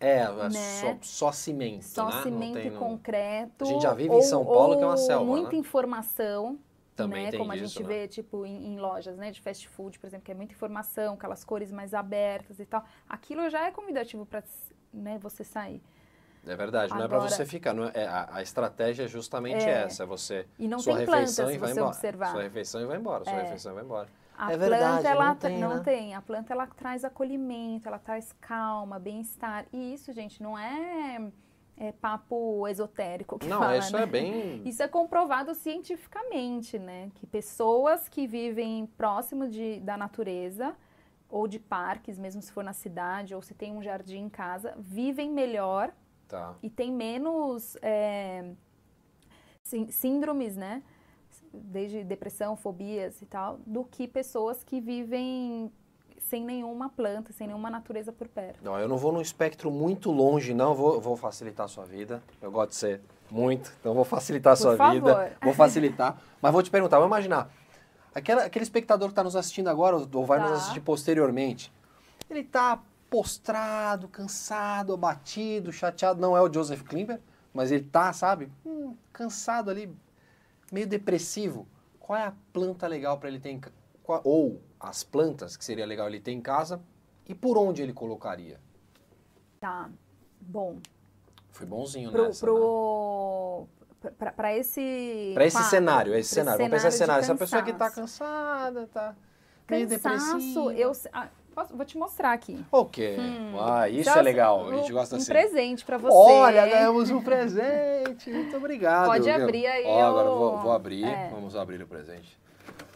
[0.00, 0.80] É, é né?
[0.80, 2.22] só, só cimento, só né?
[2.22, 3.64] Cimento tem, e não- concreto.
[3.64, 5.58] A gente já vive em São Paulo, que é uma ou selva, Muita né?
[5.58, 6.58] informação.
[6.94, 7.38] Também né?
[7.38, 7.88] Como a gente né?
[7.88, 9.30] vê, tipo, em, em lojas, né?
[9.30, 12.84] De fast food, por exemplo, que é muita informação, aquelas cores mais abertas e tal.
[13.08, 14.44] Aquilo já é convidativo para
[14.92, 15.82] né, você sair.
[16.46, 17.72] É verdade, não é para Agora- você ficar.
[17.72, 19.84] Não é, é- a, a estratégia é justamente É.
[19.84, 20.46] essa, é você.
[20.58, 21.86] E não sua tem planta, refeição se e vai você embora.
[21.94, 22.30] observar.
[22.32, 23.42] Sua refeição e vai embora, sua É.
[23.42, 24.08] refeição e vai embora.
[24.36, 25.82] A É planta, verdade, ela não tem, não né?
[25.84, 26.14] tem.
[26.14, 29.66] A planta, ela traz acolhimento, ela traz calma, bem-estar.
[29.72, 31.30] E isso, gente, não é,
[31.76, 34.02] é papo esotérico que Não, fala, isso né?
[34.02, 34.62] é bem.
[34.66, 37.10] Isso é comprovado cientificamente, né?
[37.14, 40.74] Que pessoas que vivem próximo de, da natureza,
[41.30, 44.74] ou de parques, mesmo se for na cidade, ou se tem um jardim em casa,
[44.78, 45.92] vivem melhor
[46.32, 46.54] Tá.
[46.62, 48.52] e tem menos é,
[49.62, 50.82] sí- síndromes, né?
[51.52, 55.70] Desde depressão, fobias e tal, do que pessoas que vivem
[56.18, 58.64] sem nenhuma planta, sem nenhuma natureza por perto.
[58.64, 60.74] Não, eu não vou num espectro muito longe, não.
[60.74, 62.22] Vou, vou facilitar a sua vida.
[62.40, 64.94] Eu gosto de ser muito, então vou facilitar a Por sua favor.
[64.94, 65.36] vida.
[65.42, 66.18] Vou facilitar.
[66.40, 67.50] Mas vou te perguntar, vamos imaginar.
[68.14, 70.56] Aquela, aquele espectador que está nos assistindo agora, ou vai nos Tá.
[70.56, 71.70] assistir posteriormente,
[72.30, 72.82] ele está
[73.12, 76.18] postrado, cansado, abatido, chateado.
[76.18, 77.20] Não é o Joseph Klimber,
[77.52, 78.50] mas ele tá, sabe?
[78.64, 79.94] Hum, cansado ali,
[80.72, 81.68] meio depressivo.
[82.00, 83.70] Qual é a planta legal para ele ter em ca-
[84.02, 86.80] qual- Ou as plantas que seria legal ele ter em casa
[87.28, 88.58] e por onde ele colocaria?
[89.60, 89.90] Tá.
[90.40, 90.78] Bom,
[91.50, 92.50] Foi bonzinho pro, nessa, né?
[92.50, 93.66] pro,
[94.18, 95.32] pra, pra esse.
[95.34, 96.58] Pra esse quadro, cenário, esse cenário.
[96.58, 97.22] Vamos pensar cenário.
[97.22, 98.18] Essa pessoa que tá cansaço.
[98.24, 99.14] cansada, tá
[99.70, 100.72] meio Cansaço, depressiva.
[100.74, 100.92] eu.
[101.52, 102.64] Posso- vou te mostrar aqui.
[102.72, 103.16] Ok.
[103.60, 104.60] Ah, isso é legal.
[104.60, 105.30] A um- gente gosta um assim.
[105.32, 106.14] presente pra você.
[106.16, 108.30] Olha, ganhamos um presente.
[108.30, 109.06] Muito obrigado.
[109.06, 111.04] Pode abrir aí Ó, agora eu o- vou, vou abrir.
[111.04, 111.28] É.
[111.30, 112.38] Vamos abrir o presente.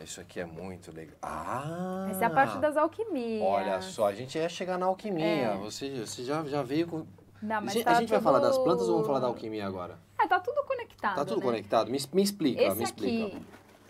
[0.03, 1.17] Isso aqui é muito legal.
[1.23, 2.07] Ah!
[2.11, 3.43] Essa é a parte das alquimias.
[3.43, 5.25] Olha só, a gente ia chegar na alquimia.
[5.25, 5.57] É.
[5.57, 6.99] Você, você já, já veio com.
[7.43, 9.21] Não, mas a gente, tá a gente vai tudo- falar das plantas ou vamos falar
[9.21, 9.99] da alquimia agora?
[10.21, 11.17] É, tá tudo conectado.
[11.17, 11.47] Tá tudo né?
[11.47, 11.91] conectado?
[11.91, 13.27] Me, me explica, Esse me explica.
[13.27, 13.43] aqui.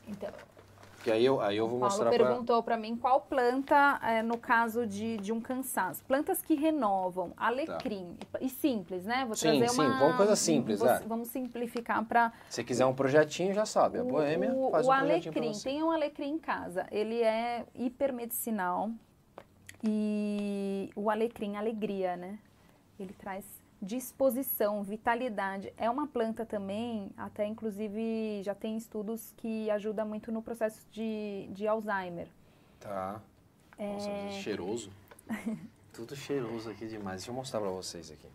[0.08, 0.30] Então,
[1.06, 2.26] Que aí eu, aí eu vou Paulo mostrar pra.
[2.26, 6.02] perguntou pra mim qual planta, é, no caso de, de um cansaço.
[6.02, 8.16] Plantas que renovam, alecrim.
[8.40, 9.24] E, e simples, né?
[9.24, 9.98] Vou Sim, trazer sim, uma.
[10.00, 10.98] vamos coisa simples, vou- é.
[11.06, 14.00] Vamos simplificar para Se quiser um projetinho, já sabe.
[14.00, 15.52] A o, Boêmia faz o um alecrim.
[15.62, 16.88] Tem um alecrim em casa.
[16.90, 18.90] Ele é hipermedicinal.
[19.84, 22.36] E o alecrim, alegria, né?
[22.98, 23.44] Ele traz
[23.80, 25.72] disposição, vitalidade.
[25.76, 31.48] É uma planta também, até inclusive já tem estudos que ajuda muito no processo de,
[31.52, 32.28] de Alzheimer.
[32.80, 33.20] Tá.
[33.78, 33.92] É.
[33.92, 34.90] Nossa, mas é cheiroso.
[35.92, 37.18] Tudo cheiroso aqui demais.
[37.22, 38.28] Deixa eu mostrar pra vocês aqui.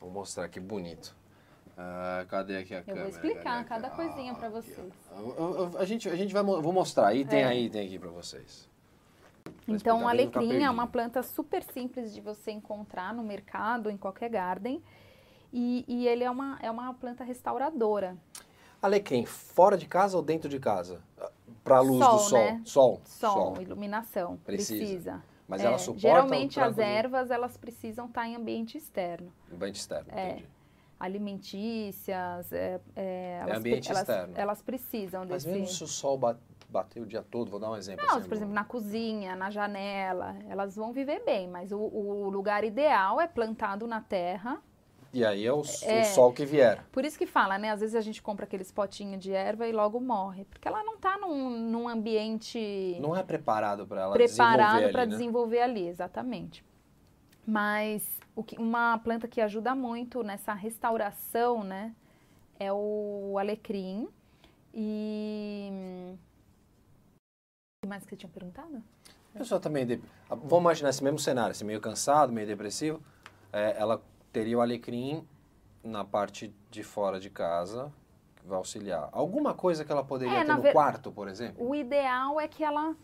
[0.00, 1.14] Vou mostrar que bonito.
[1.76, 3.04] Ah, cadê aqui a Eu câmera?
[3.04, 4.92] vou explicar Cadê a cada coisinha pra aqui, vocês.
[5.12, 7.44] Eu- eu- A gente, a gente vai vou mostrar aí, tem É.
[7.46, 8.68] aí, tem aqui pra vocês.
[9.68, 13.96] Então, bem, não alecrim é uma planta super simples de você encontrar no mercado, em
[13.96, 14.82] qualquer garden.
[15.52, 18.16] E, e ele é uma, é uma planta restauradora.
[18.80, 21.00] Alecrim, fora de casa ou dentro de casa?
[21.62, 22.38] Pra luz Sol, do sol.
[22.38, 22.62] né?
[22.64, 23.00] Sol.
[23.04, 24.38] Sol, iluminação.
[24.38, 24.78] Precisa.
[24.78, 25.24] Precisa.
[25.46, 29.32] Mas É, ela suporta Geralmente as ervas elas precisam estar em ambiente externo.
[29.52, 30.30] Ambiente externo, É.
[30.30, 30.48] entendi.
[31.00, 34.34] Alimentícias, é, é, elas, ambiente elas, externo.
[34.36, 35.48] elas precisam Mas desse.
[35.58, 36.36] mesmo se o sol ba-
[36.68, 38.06] bater o dia todo, vou dar um exemplo.
[38.06, 42.28] Não, assim, por exemplo, na cozinha, na janela, elas vão viver bem, mas o, o
[42.28, 44.58] lugar ideal é plantado na terra.
[45.12, 46.04] E aí é o, s- o É.
[46.04, 46.84] sol que vier.
[46.92, 47.70] Por isso que fala, né?
[47.70, 50.44] Às vezes a gente compra aqueles potinhos de erva e logo morre.
[50.44, 55.02] Porque ela não está num, num ambiente Não é preparado para ela preparado desenvolver para
[55.02, 55.16] ali, né?
[55.16, 56.64] desenvolver ali, exatamente.
[57.44, 61.94] Mas que- uma planta que ajuda muito nessa restauração, né,
[62.58, 64.08] é o alecrim.
[64.74, 65.70] E.
[66.12, 68.82] O que mais que você tinha perguntado?
[69.34, 70.00] A pessoa também...
[70.28, 73.00] Ah, Vamos imaginar esse mesmo cenário, assim, meio cansado, meio depressivo.
[73.52, 75.26] É, ela teria o alecrim
[75.82, 77.90] na parte de fora de casa,
[78.36, 79.08] que vai auxiliar.
[79.12, 81.66] Alguma coisa que ela poderia É, ter no ver- quarto, por exemplo?
[81.66, 82.94] O ideal é que ela.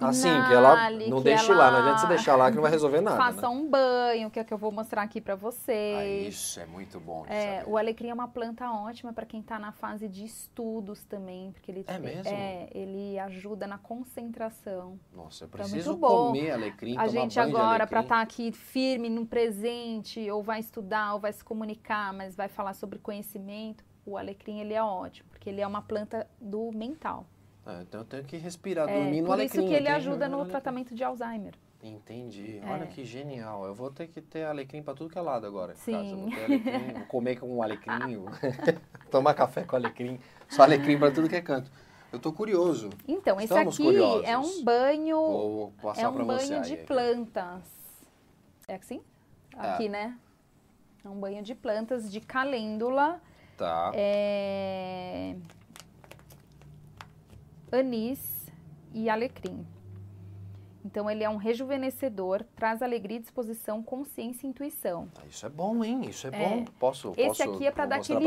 [0.00, 2.62] Assim, que ela não que deixe ela lá, não adianta você deixar lá que não
[2.62, 3.48] vai resolver nada, Faça né?
[3.48, 6.34] um banho, que é o que eu vou mostrar aqui para Ah, vocês.
[6.34, 9.72] isso é muito bom É, o alecrim é uma planta ótima para quem está na
[9.72, 12.30] fase de estudos também, porque ele É mesmo?
[12.32, 15.00] é, ele ajuda na concentração.
[15.12, 16.26] Nossa, eu Então é preciso muito bom.
[16.28, 21.14] comer alecrim, a tomar gente agora para estar aqui firme no presente, ou vai estudar,
[21.14, 25.48] ou vai se comunicar, mas vai falar sobre conhecimento, o alecrim ele é ótimo, porque
[25.48, 27.26] ele é uma planta do mental.
[27.70, 29.60] Ah, então eu tenho que respirar, É, dormir no por alecrim.
[29.60, 30.50] isso que eu ele que ajuda dormir no alecrim.
[30.52, 31.52] tratamento de Alzheimer.
[31.82, 32.60] Entendi.
[32.64, 32.70] É.
[32.72, 33.66] Olha que genial.
[33.66, 35.74] Eu vou ter que ter alecrim pra tudo que é lado agora.
[35.76, 35.92] Sim.
[35.92, 36.16] casa.
[36.16, 38.24] Vou, ter alecrim, vou comer com um alecrim,
[39.12, 41.70] tomar café com alecrim, só alecrim pra tudo que é canto.
[42.10, 42.88] Eu tô curioso.
[43.06, 44.24] Então, esse Estamos aqui curiosos.
[44.26, 46.84] é um banho Vou passar É um banho aí, de aqui.
[46.86, 47.62] plantas.
[48.66, 49.02] É assim?
[49.54, 49.60] É.
[49.72, 50.16] Aqui, né?
[51.04, 53.20] É um banho de plantas de calêndula.
[53.58, 53.92] Tá.
[53.94, 55.36] É...
[57.72, 58.46] anis
[58.92, 59.66] e alecrim.
[60.84, 65.08] Então ele é um rejuvenescedor, traz alegria, disposição, consciência e intuição.
[65.18, 66.00] Ah, Isso é bom, hein?
[66.08, 66.64] Isso é, bom.
[66.78, 68.26] Posso, Esse posso aqui é para dar aquele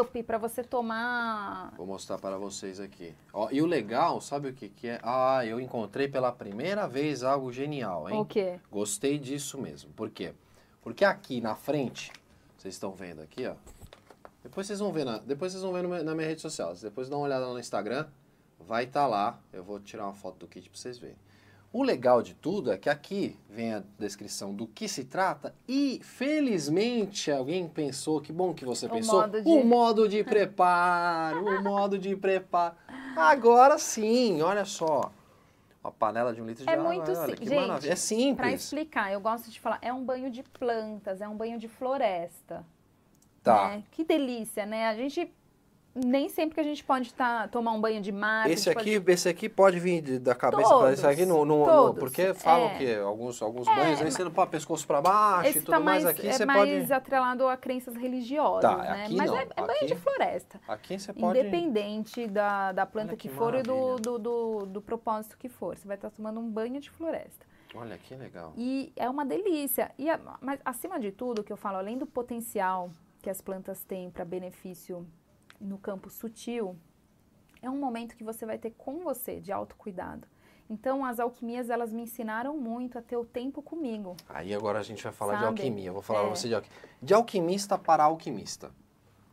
[0.00, 1.72] up, para você tomar.
[1.76, 3.14] Vou mostrar para vocês aqui.
[3.32, 5.00] Ó, e o legal, sabe o que, que é?
[5.04, 8.18] Ah, eu encontrei pela primeira vez algo genial, hein?
[8.18, 8.58] O quê?
[8.72, 9.92] Gostei disso mesmo.
[9.92, 10.34] Por quê?
[10.82, 12.10] Porque aqui na frente,
[12.56, 13.54] vocês estão vendo aqui, ó.
[14.42, 16.74] Depois vocês vão ver na, depois vocês vão ver na minha rede social.
[16.74, 18.06] Depois dá uma olhada no Instagram,
[18.66, 19.38] vai estar lá.
[19.52, 21.16] Eu vou tirar uma foto do kit para vocês verem.
[21.72, 26.00] O legal de tudo é que aqui vem a descrição do que se trata e
[26.02, 31.44] felizmente alguém pensou, que bom que você O pensou, modo de- o modo de preparo,
[31.44, 32.74] o modo de preparo.
[33.16, 35.12] Agora sim, olha só.
[35.82, 37.84] Uma panela de um litro de É água, muito olha sim- gente.
[37.84, 38.64] É Para simples.
[38.64, 42.64] explicar, eu gosto de falar, é um banho de plantas, é um banho de floresta.
[43.42, 43.68] Tá.
[43.68, 43.84] né?
[43.90, 44.86] Que delícia, né?
[44.88, 45.32] A gente
[46.04, 48.50] nem sempre que a gente pode tá, tomar um banho de mar.
[48.50, 51.66] Esse aqui, pode- esse aqui pode vir de- da cabeça para esse aqui no, no-
[51.66, 52.78] no- porque falam é.
[52.78, 55.80] que alguns alguns banhos aí você não pode pescoço para baixo e Esse tudo tá
[55.80, 59.04] mais mais, aqui é você mais pode atrelado a crenças religiosas, Tá, né?
[59.04, 60.60] aqui Mas não, é, é banho aqui- de floresta.
[60.66, 64.66] aqui você pode Independente da, da planta Olha que, que for e do, do, do,
[64.66, 65.76] do propósito que for.
[65.76, 67.46] Você vai estar tomando um banho de floresta.
[67.74, 68.52] Olha que legal.
[68.56, 69.92] E é uma delícia.
[69.98, 70.06] E
[70.40, 72.90] mas acima de tudo, o que eu falo, além do potencial
[73.22, 75.06] que as plantas têm para benefício
[75.60, 76.76] no campo sutil,
[77.62, 80.26] é um momento que você vai ter com você de autocuidado.
[80.68, 84.16] Então, as alquimias, elas me ensinaram muito a ter o tempo comigo.
[84.28, 85.48] Aí agora a gente vai falar de Sabe?
[85.60, 85.88] alquimia.
[85.88, 86.22] Eu vou falar É.
[86.26, 86.78] pra você de alquimia.
[87.02, 88.70] De alquimista para alquimista.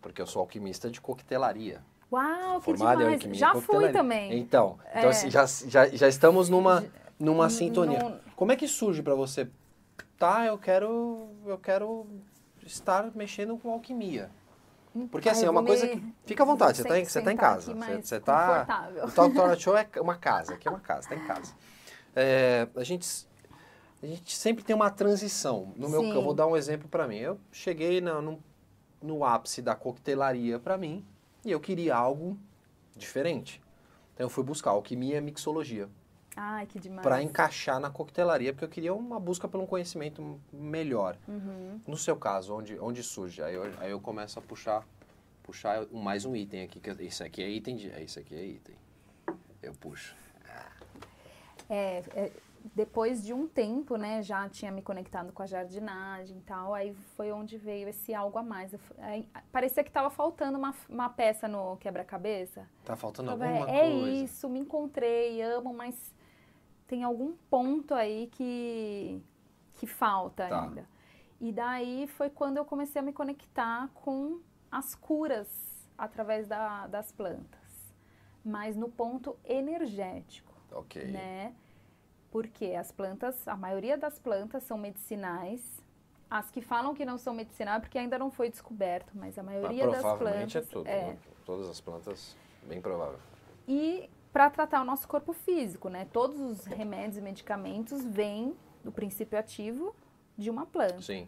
[0.02, 1.84] Porque eu sou alquimista de coquetelaria.
[2.12, 3.22] Uau, que demais!
[3.38, 4.40] Já fui também.
[4.40, 5.08] Então, então É.
[5.10, 6.84] assim, já, já, já estamos numa,
[7.20, 8.00] numa N- sintonia.
[8.00, 9.48] num- Como é que surge para você?
[10.18, 12.08] Tá, eu quero, eu quero
[12.66, 14.32] estar mexendo com alquimia.
[15.12, 16.02] Porque assim, eu é uma coisa que.
[16.26, 17.74] Fica à vontade, você vou tá em, você tá em casa.
[17.74, 18.48] Você, tá.
[18.48, 19.06] confortável.
[19.06, 21.54] O Talk Torna Show é uma casa, aqui é uma casa, tá em casa.
[22.16, 23.28] É, a, gente,
[24.02, 25.74] a gente sempre tem uma transição.
[25.76, 26.12] No meu, Sim.
[26.12, 27.18] eu vou dar um exemplo para mim.
[27.18, 28.42] Eu cheguei na- no,
[29.02, 31.06] no ápice da coquetelaria para mim
[31.46, 32.38] e eu queria algo
[32.96, 33.62] diferente.
[34.14, 35.88] Então eu fui buscar alquimia e mixologia
[36.40, 37.02] Ai, que demais.
[37.02, 41.18] para encaixar na coquetelaria, porque eu queria uma busca por um conhecimento melhor.
[41.28, 41.82] Uhum.
[41.88, 43.42] No seu caso, onde, onde surge?
[43.42, 44.88] Aí eu, aí eu começo a puxar,
[45.42, 46.80] puxar mais um item aqui.
[46.80, 47.92] Que esse aqui é item de.
[47.92, 48.76] é, Esse aqui é item.
[49.64, 50.16] Eu puxo.
[51.70, 52.32] É, é,
[52.76, 56.94] depois de um tempo, né, já tinha me conectado com a jardinagem e tal, aí
[57.16, 58.74] foi onde veio esse algo a mais.
[58.74, 62.68] Eu aí, parecia que estava faltando uma, uma peça no quebra-cabeça.
[62.86, 64.10] Tá faltando alguma é coisa.
[64.10, 66.14] isso, me encontrei, amo, mas
[66.88, 69.22] tem algum ponto aí que,
[69.76, 70.64] que falta Tá.
[70.64, 70.88] ainda.
[71.40, 74.40] E daí foi quando eu comecei a me conectar com
[74.72, 75.48] as curas
[75.98, 77.94] através da- das plantas,
[78.44, 81.04] mas no ponto energético Ok.
[81.06, 81.54] né?
[82.32, 85.62] Porque as plantas, a maioria das plantas são medicinais.
[86.30, 89.54] As que falam que não são medicinais porque ainda não foi descoberto, mas a Mas
[89.62, 90.88] maioria das provavelmente plantas é tudo.
[90.88, 91.04] é.
[91.14, 91.18] né?
[91.46, 93.18] Todas as plantas, bem provável.
[93.68, 96.06] E para tratar o nosso corpo físico, né?
[96.12, 99.96] Todos os remédios e medicamentos vêm do princípio ativo
[100.38, 101.02] de uma planta.
[101.02, 101.28] Sim.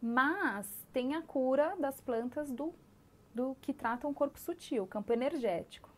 [0.00, 2.72] Mas tem a cura das plantas do,
[3.34, 5.88] do que tratam o corpo sutil, o campo energético.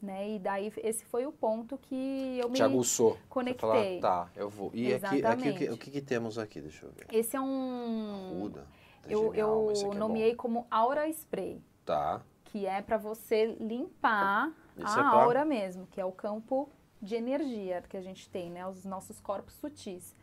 [0.00, 0.30] Né?
[0.30, 3.12] E daí esse foi o ponto que eu me Te aguçou.
[3.12, 4.00] Você conectei.
[4.00, 4.70] Fala, tá, eu vou.
[4.74, 5.70] E aqui, aqui o, que, Exatamente.
[5.70, 6.60] o que, que temos aqui?
[6.60, 7.06] Deixa eu ver.
[7.12, 8.40] Esse é um.
[8.40, 8.66] Ruda.
[9.02, 9.94] Tá Eu, genial, eu é bom.
[9.94, 12.20] nomeei como aura spray, Tá.
[12.52, 16.68] Que é para você limpar Esse a é pra- aura mesmo, que é o campo
[17.00, 18.66] de energia que a gente tem, né?
[18.66, 20.14] Os nossos corpos sutis.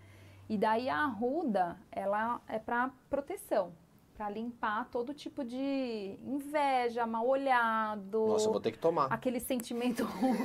[0.48, 3.74] E daí a arruda, ela é para proteção,
[4.20, 9.06] para limpar todo tipo de inveja, mal olhado, Nossa, eu vou ter que tomar.
[9.10, 10.36] aquele sentimento ruim.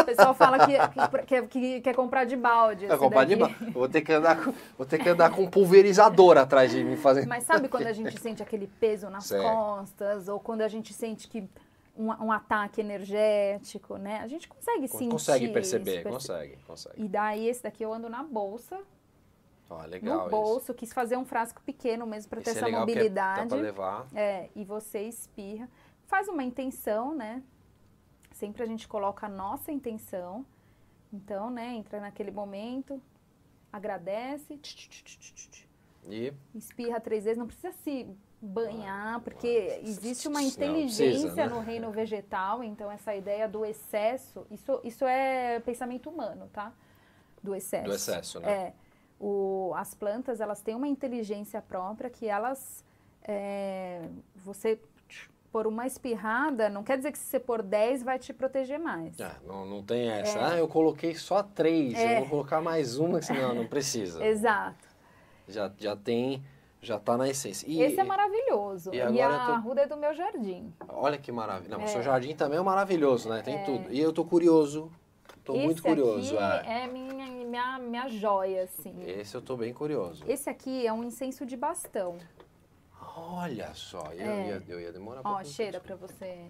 [0.00, 2.86] O pessoal fala que, que, que, que quer comprar de balde.
[2.86, 3.54] Esse comprar de daqui.
[3.54, 6.70] ba- eu vou ter que andar com, vou ter que andar com um pulverizador atrás
[6.70, 7.28] de mim fazendo.
[7.28, 9.42] Mas sabe quando a gente sente aquele peso nas Sei.
[9.42, 10.26] costas?
[10.26, 11.46] Ou quando a gente sente que
[11.94, 14.20] um, um ataque energético, né?
[14.22, 17.04] A gente consegue sentir consegue perceber, perce- consegue, consegue.
[17.04, 18.78] E daí esse daqui eu ando na bolsa,
[19.88, 22.44] Legal no bolso, quis fazer um frasco pequeno mesmo para isso.
[22.46, 23.48] ter Esse essa é legal mobilidade.
[23.48, 24.06] Dá pra levar.
[24.14, 25.68] É, e você espirra.
[26.06, 27.42] Faz uma intenção, né?
[28.32, 30.46] Sempre a gente coloca a nossa intenção.
[31.12, 33.00] Então, né, entra naquele momento,
[33.72, 35.66] agradece, tch, tch, tch,
[36.08, 38.06] E espirra três vezes, não precisa se
[38.40, 41.48] banhar, porque existe uma inteligência precisa, né?
[41.48, 46.72] no reino vegetal, então essa ideia do excesso, isso, isso é pensamento humano, tá?
[47.42, 47.84] Do excesso.
[47.84, 48.52] do excesso, né?
[48.52, 48.74] É.
[49.20, 52.84] O, as plantas, elas têm uma inteligência própria que elas.
[53.26, 54.78] é, você
[55.50, 59.18] pôr uma espirrada, não quer dizer que se você pôr 10 vai te proteger mais.
[59.18, 60.38] É, não, não tem essa.
[60.38, 60.44] É.
[60.44, 62.16] Ah, eu coloquei só três, é.
[62.16, 64.22] eu vou colocar mais uma, senão não precisa.
[64.24, 64.86] Exato.
[65.48, 66.44] Já, já tem,
[66.80, 67.66] já tá na essência.
[67.66, 68.90] E, Esse é maravilhoso.
[68.92, 69.52] E, e a tô...
[69.52, 70.72] arruda é do meu jardim.
[70.88, 71.76] Olha que maravilha.
[71.76, 72.04] Não, o seu é.
[72.04, 73.40] jardim também é maravilhoso, né?
[73.42, 73.64] Tem é.
[73.64, 73.90] tudo.
[73.90, 74.92] E eu tô curioso
[75.48, 76.38] Tô Esse muito curioso.
[76.38, 78.94] Aqui é, é minha, minha, minha joia, assim.
[79.06, 80.22] Esse eu tô bem curioso.
[80.28, 82.18] Esse aqui é um incenso de bastão.
[83.16, 84.46] Olha só, eu, é.
[84.48, 86.48] ia, eu ia demorar Ó, cheira para você.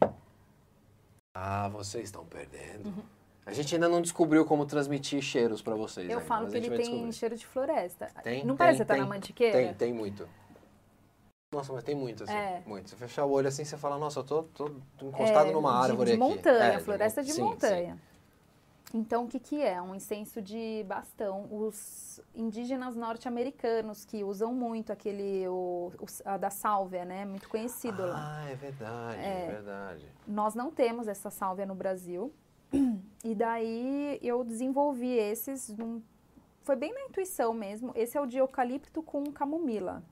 [1.32, 2.86] Ah, vocês estão perdendo.
[2.86, 3.02] Uhum.
[3.46, 6.10] A gente ainda não descobriu como transmitir cheiros para vocês.
[6.10, 7.12] Eu ainda, falo que ele tem descobrir.
[7.12, 8.06] cheiro de floresta.
[8.24, 8.40] Tem?
[8.40, 9.58] Não tem, parece que tá na mantiqueira?
[9.58, 10.28] Tem, tem muito.
[11.54, 12.34] Nossa, mas tem muito, assim.
[12.34, 12.64] É.
[12.66, 12.90] Muito.
[12.90, 16.10] Você fechar o olho assim, você fala, nossa, eu tô, tô encostado é, numa árvore
[16.10, 16.34] de, de aqui.
[16.34, 17.94] Montanha, é, floresta de, de montanha.
[17.94, 18.07] Sim.
[18.94, 19.80] Então, o que, que é?
[19.82, 21.46] Um incenso de bastão.
[21.50, 27.24] Os indígenas norte-americanos que usam muito aquele, o, o, a da sálvia, né?
[27.26, 28.38] Muito conhecido ah, lá.
[28.38, 30.06] Ah, é verdade, é, é verdade.
[30.26, 32.32] Nós não temos essa sálvia no Brasil.
[33.24, 36.00] E daí eu desenvolvi esses, num,
[36.62, 37.92] foi bem na intuição mesmo.
[37.94, 40.02] Esse é o de eucalipto com camomila.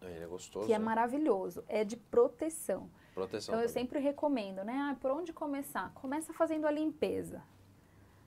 [0.00, 0.66] Ele é gostoso.
[0.66, 1.64] Que é maravilhoso.
[1.68, 2.88] É de proteção.
[3.14, 3.54] Proteção.
[3.54, 4.74] Então eu sempre recomendo, né?
[4.90, 5.92] Ah, por onde começar?
[5.94, 7.42] Começa fazendo a limpeza.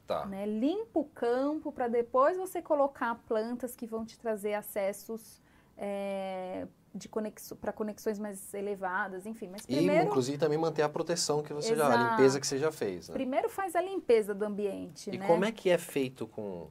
[0.08, 0.26] Tá.
[0.26, 0.46] Né?
[0.46, 5.42] Limpa o campo para depois você colocar plantas que vão te trazer acessos
[5.78, 9.50] é, de conexo, para conexões mais elevadas, enfim.
[9.50, 11.92] Mas primeiro, e, inclusive, também manter a proteção que você Exato.
[11.92, 13.10] já, a limpeza que você já fez.
[13.10, 13.14] Né?
[13.14, 15.10] Primeiro faz a limpeza do ambiente.
[15.10, 15.28] E né?
[15.28, 16.70] como é que é feito com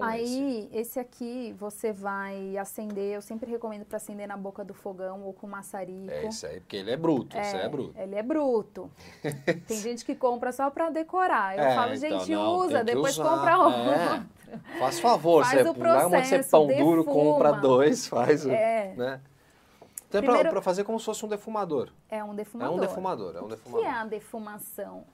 [0.00, 0.76] Aí, esse?
[0.78, 5.32] esse aqui você vai acender, eu sempre recomendo para acender na boca do fogão ou
[5.32, 6.10] com maçarico.
[6.10, 7.98] É isso aí, porque ele é bruto, é, é bruto.
[7.98, 8.90] Ele é bruto.
[9.66, 11.56] Tem gente que compra só para decorar.
[11.56, 13.28] Eu é, falo, então, gente, não, usa, depois usar.
[13.28, 13.90] compra outro.
[13.90, 14.26] É.
[14.78, 16.84] Faz favor, faz você o processo, vai ser pão defuma.
[16.84, 18.94] duro, compra dois, faz, é.
[18.96, 19.20] né?
[20.08, 21.90] Então é Primeiro, para fazer como se fosse um defumador.
[22.10, 22.72] É um defumador.
[22.72, 23.80] É um defumador, é um defumador.
[23.80, 25.04] O que é a defumação?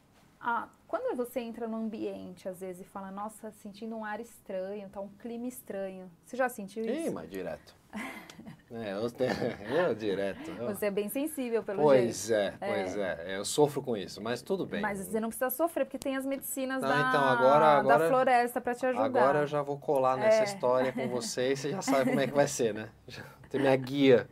[0.40, 4.88] Ah, quando você entra no ambiente, às vezes, e fala, nossa, sentindo um ar estranho,
[4.88, 6.10] tá um clima estranho.
[6.24, 7.04] Você já sentiu isso?
[7.04, 7.74] Sim, mas direto.
[8.70, 9.00] é, eu,
[9.88, 10.50] eu direto.
[10.50, 10.68] Eu...
[10.68, 12.56] Você é bem sensível, pelo pois jeito.
[12.60, 13.36] É, pois é, é.
[13.36, 14.80] Eu sofro com isso, mas tudo bem.
[14.80, 18.08] Mas você não precisa sofrer, porque tem as medicinas não, da, então, agora, agora, da
[18.08, 19.04] floresta para te ajudar.
[19.04, 20.44] Agora eu já vou colar nessa é.
[20.44, 22.88] história com você e você já sabe como é que vai ser, né?
[23.50, 24.28] Tem minha guia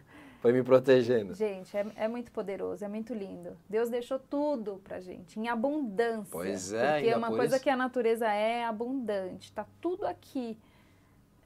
[0.47, 1.34] foi me protegendo.
[1.34, 3.57] Gente, é, é, muito poderoso, é muito lindo.
[3.68, 6.30] Deus deixou tudo pra gente, em abundância.
[6.30, 7.64] Pois é, Porque uma coisa isso...
[7.64, 10.57] que a natureza é abundante, tá tudo aqui.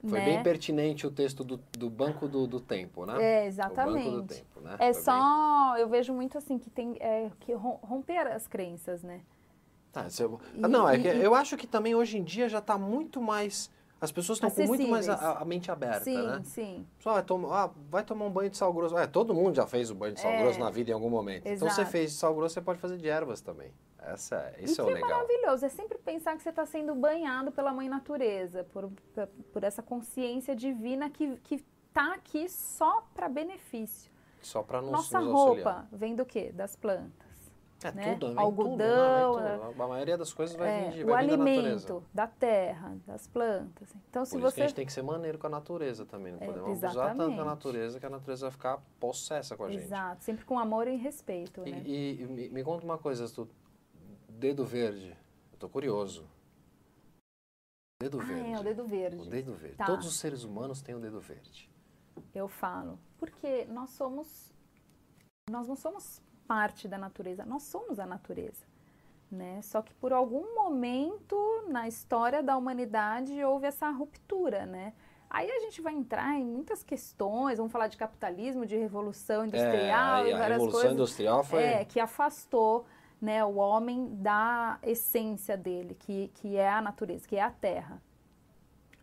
[0.01, 0.25] Foi né?
[0.25, 3.23] bem pertinente o texto do, do Banco do, do Tempo, né?
[3.23, 4.07] É, exatamente.
[4.07, 4.75] O Banco do Tempo, né?
[4.77, 5.81] É Foi só, bem...
[5.81, 9.21] eu vejo muito assim, que tem é, que romper as crenças, né?
[9.91, 10.39] Tá, eu...
[10.53, 13.71] e, não, é que eu acho que também hoje em dia já está muito mais
[14.01, 16.41] as pessoas estão com muito mais a, a, mente aberta, sim, né?
[16.43, 16.87] Sim, sim.
[16.99, 18.97] Só vai, tomar, ah, vai tomar um banho de sal grosso.
[18.97, 21.09] É, todo mundo já fez o banho de sal é, grosso na vida em algum
[21.09, 21.45] momento.
[21.45, 21.65] Exato.
[21.65, 23.71] Então você fez de sal grosso, você pode fazer de ervas também.
[23.99, 25.07] Essa, é, isso e é o legal.
[25.07, 25.65] é maravilhoso.
[25.67, 28.91] É sempre pensar que você está sendo banhado pela mãe natureza, por,
[29.53, 31.37] por essa consciência divina que
[31.85, 34.11] está aqui só para benefício.
[34.41, 36.51] Só para nos Nossa nos roupa vem do quê?
[36.51, 37.30] Das plantas.
[37.83, 38.15] É né?
[38.15, 39.57] tudo, algodão, tudo, né?
[39.57, 39.83] tudo.
[39.83, 43.25] a maioria das coisas vai é, vir de, vai o alimento da, da terra, das
[43.25, 43.91] plantas.
[44.07, 46.05] Então, se Por você isso que a gente tem que ser maneiro com a natureza
[46.05, 49.63] também, não é, podemos abusar tanto a natureza que a natureza vai ficar possessa com
[49.63, 49.83] a gente.
[49.83, 51.81] Exato, sempre com amor e respeito, e, né?
[51.83, 53.49] E, e me, me, conta uma coisa, tu,
[54.29, 55.17] dedo verde,
[55.51, 56.29] eu tô curioso.
[57.99, 58.51] Dedo ah, verde.
[58.51, 59.17] É, o dedo verde.
[59.17, 59.77] O dedo verde.
[59.77, 59.85] Tá.
[59.85, 61.67] Todos os seres humanos têm o dedo verde.
[62.33, 64.51] Eu falo, porque nós somos
[65.49, 66.21] nós não somos
[66.51, 68.65] parte da natureza, nós somos a natureza.
[69.31, 69.61] Né?
[69.61, 71.37] Só que por algum momento
[71.69, 74.91] na história da humanidade houve essa ruptura, né?
[75.29, 80.25] Aí a gente vai entrar em muitas questões, vamos falar de capitalismo, de revolução industrial
[80.25, 80.91] é, e várias a revolução coisas.
[80.91, 82.85] industrial foi é, que afastou
[83.21, 88.01] né, o homem da essência dele, que, que é a natureza, que é a terra.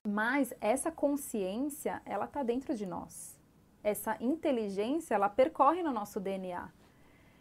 [0.06, 3.40] Mas essa consciência, ela está dentro de nós.
[3.82, 6.68] Essa inteligência, ela percorre no nosso DNA.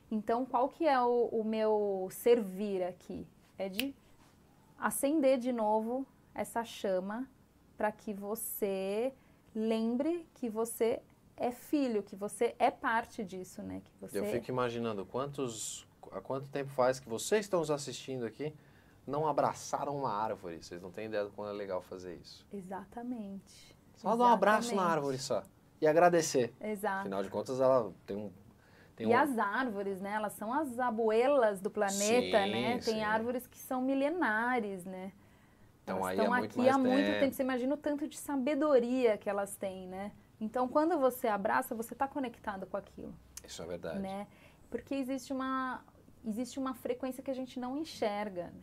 [0.09, 3.27] Então, qual que é o, o meu servir aqui?
[3.57, 3.93] É de
[4.77, 7.27] acender de novo essa chama
[7.75, 9.13] para que você
[9.53, 11.01] lembre que você
[11.35, 13.81] é filho, que você é parte disso, né?
[13.83, 14.19] Que você...
[14.19, 18.53] Eu fico imaginando quantos, há quanto tempo faz que vocês estão nos assistindo aqui
[19.07, 20.61] não abraçaram uma árvore.
[20.61, 22.45] Vocês não têm ideia do quanto é legal fazer isso.
[22.51, 23.75] Exatamente.
[23.95, 24.19] Só Exatamente.
[24.19, 25.43] dar um abraço na árvore só
[25.79, 26.53] e agradecer.
[26.59, 26.99] Exato.
[27.01, 28.31] Afinal de contas, ela tem um
[28.97, 29.17] tem e um...
[29.17, 30.13] as árvores, né?
[30.13, 32.71] Elas são as abuelas do planeta, sim, né?
[32.79, 33.03] Tem sim.
[33.03, 35.13] árvores que são milenares, né?
[35.83, 37.19] Então, elas aí estão é aqui muito há muito tempo.
[37.19, 37.35] tempo.
[37.35, 40.11] Você imagina o tanto de sabedoria que elas têm, né?
[40.41, 43.13] Então, quando você abraça, você está conectado com aquilo.
[43.45, 43.99] Isso é verdade.
[43.99, 44.27] Né?
[44.69, 45.85] Porque existe uma,
[46.25, 48.45] existe uma frequência que a gente não enxerga.
[48.45, 48.61] Né?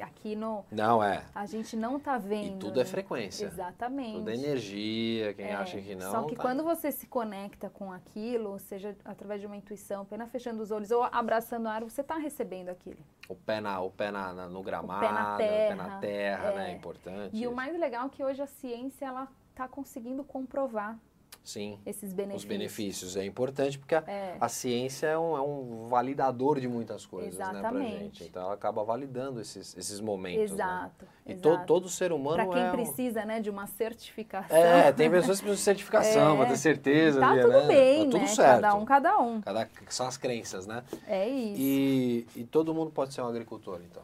[0.00, 0.64] Aqui no.
[0.70, 1.24] Não é.
[1.34, 2.56] A gente não tá vendo.
[2.56, 3.46] E tudo é frequência.
[3.46, 4.18] Exatamente.
[4.18, 6.10] Tudo é energia, quem É, acha que não.
[6.10, 10.30] Só que tá- quando você se conecta com aquilo, seja através de uma intuição, apenas
[10.30, 12.98] fechando os olhos ou abraçando a árvore, você está recebendo aquilo.
[13.28, 16.00] O pé, na, o pé na, na- no gramado, pé na o pé na terra,
[16.00, 16.68] terra, né?
[16.68, 16.72] é.
[16.72, 17.36] É importante.
[17.36, 17.56] E o isso.
[17.56, 20.98] mais legal é que hoje a ciência ela está conseguindo comprovar
[21.44, 22.42] Sim, esses benefícios.
[22.42, 23.16] os benefícios.
[23.18, 24.36] É importante porque a, É.
[24.40, 27.98] a ciência é um, é um validador de muitas coisas, né, pra Exatamente.
[27.98, 28.24] gente.
[28.24, 30.52] Então ela acaba validando esses, esses momentos.
[30.52, 30.64] né?
[30.64, 31.06] Exato.
[31.26, 31.66] E to- exato.
[31.66, 32.68] todo ser humano Para quem é.
[32.68, 34.56] um- precisa, né, de uma certificação.
[34.56, 36.36] É, tem pessoas que precisam de certificação, É.
[36.38, 37.20] pra ter certeza.
[37.20, 37.66] Tá ali, tudo né?
[37.66, 38.26] bem, tá tudo né?
[38.26, 38.60] certo.
[38.62, 39.40] Cada um, cada um.
[39.42, 40.82] Cada- são as crenças, né?
[41.06, 41.60] É isso.
[41.60, 44.02] E, e todo mundo pode ser um agricultor, então.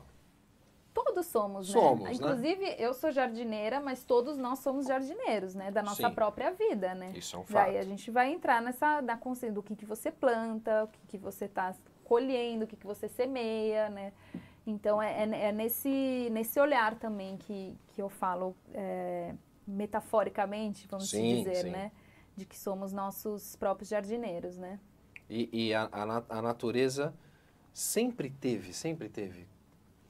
[1.05, 2.11] Todos somos, Somos, né?
[2.11, 2.15] né?
[2.15, 5.71] Inclusive, eu sou jardineira, mas todos nós somos jardineiros, né?
[5.71, 6.15] Da nossa Sim.
[6.15, 7.13] própria vida, né?
[7.15, 7.53] Isso é um fato.
[7.67, 11.01] Daí a gente vai entrar nessa na consciência do que, que você planta, o que,
[11.09, 11.75] que você está
[12.05, 14.13] colhendo, o que, que você semeia, né?
[14.67, 19.35] Então é, é- é nesse, nesse olhar também que, que eu falo é,
[19.67, 21.71] metaforicamente, vamos Sim, dizer, sim.
[21.71, 21.93] né?
[22.37, 24.79] De que somos nossos próprios jardineiros, né?
[25.29, 27.15] E, e a, a, a natureza
[27.73, 29.47] sempre teve, sempre teve.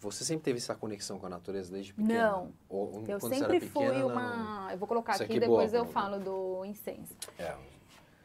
[0.01, 2.31] Você sempre teve essa conexão com a natureza desde pequena?
[2.31, 2.53] Não.
[2.69, 4.09] Ou, Eu sempre fui pequena, não?
[4.09, 4.69] uma.
[4.73, 5.93] Eu vou colocar Isso aqui aqui é boa, depois eu boa.
[5.93, 7.15] falo do incenso.
[7.39, 7.55] É.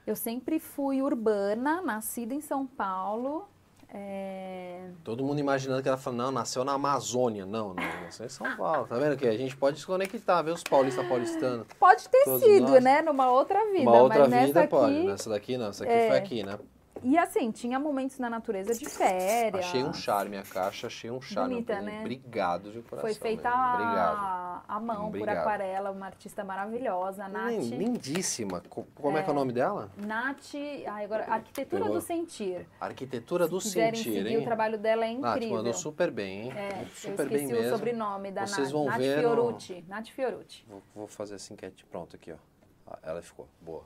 [0.07, 3.45] Eu sempre fui urbana, nascida em São Paulo.
[3.89, 7.45] é, Todo mundo imaginando que ela falou, não, nasceu na Amazônia.
[7.45, 8.87] Não, não, nasceu em São Paulo.
[8.87, 11.67] Tá vendo que a gente pode desconectar, ver os paulistas paulistanos.
[11.79, 12.83] Pode ter sido, nós.
[12.83, 13.01] né?
[13.01, 13.89] Numa outra vida.
[13.89, 14.69] Uma outra vida aqui.
[14.69, 15.03] pode.
[15.03, 16.07] Nessa daqui não, essa aqui É.
[16.07, 16.57] foi aqui, né?
[17.07, 19.63] E assim, tinha momentos na natureza de férias.
[19.63, 21.53] Achei um charme a caixa, achei um charme.
[21.53, 21.99] Bonita, Um né?
[21.99, 22.99] Obrigado de coração.
[23.01, 23.91] Foi feita mesmo.
[24.01, 25.35] A, a mão Obrigado.
[25.35, 27.51] por aquarela, uma artista maravilhosa, Nath.
[27.51, 28.59] Lin- Lindíssima.
[28.67, 29.21] Co- Como é.
[29.21, 29.91] que é o nome dela?
[29.95, 30.55] Nath,
[30.87, 31.99] agora, Arquitetura Pegou.
[31.99, 32.67] do Sentir.
[32.81, 34.37] Arquitetura do Se Sentir, seguir, hein?
[34.39, 35.57] o trabalho dela é Nath, incrível.
[35.57, 36.53] mandou super bem, hein?
[36.57, 37.77] É, eu super bem esqueci o mesmo.
[37.77, 38.71] sobrenome da Vocês Nath.
[38.71, 39.85] vão Nath ver no- Fiorucci.
[39.87, 40.65] Nath Fiorucci.
[40.67, 42.35] Vou, vou fazer assim que é pronto aqui, ó.
[42.87, 43.83] Ah, Ela ficou boa.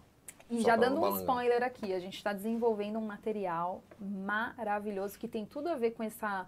[0.49, 5.27] E Só já dando um spoiler aqui, a gente está desenvolvendo um material maravilhoso que
[5.27, 6.47] tem tudo a ver com essa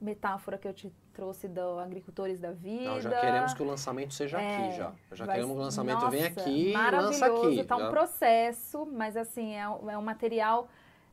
[0.00, 2.84] metáfora que eu te trouxe do agricultores da vida.
[2.90, 4.92] Não, já queremos que o lançamento seja É, aqui já.
[5.12, 7.64] Já vai- queremos que o lançamento Nossa, venha aqui e lança maravilhoso, aqui.
[7.64, 10.68] Tá um processo, mas assim, é, um- é um material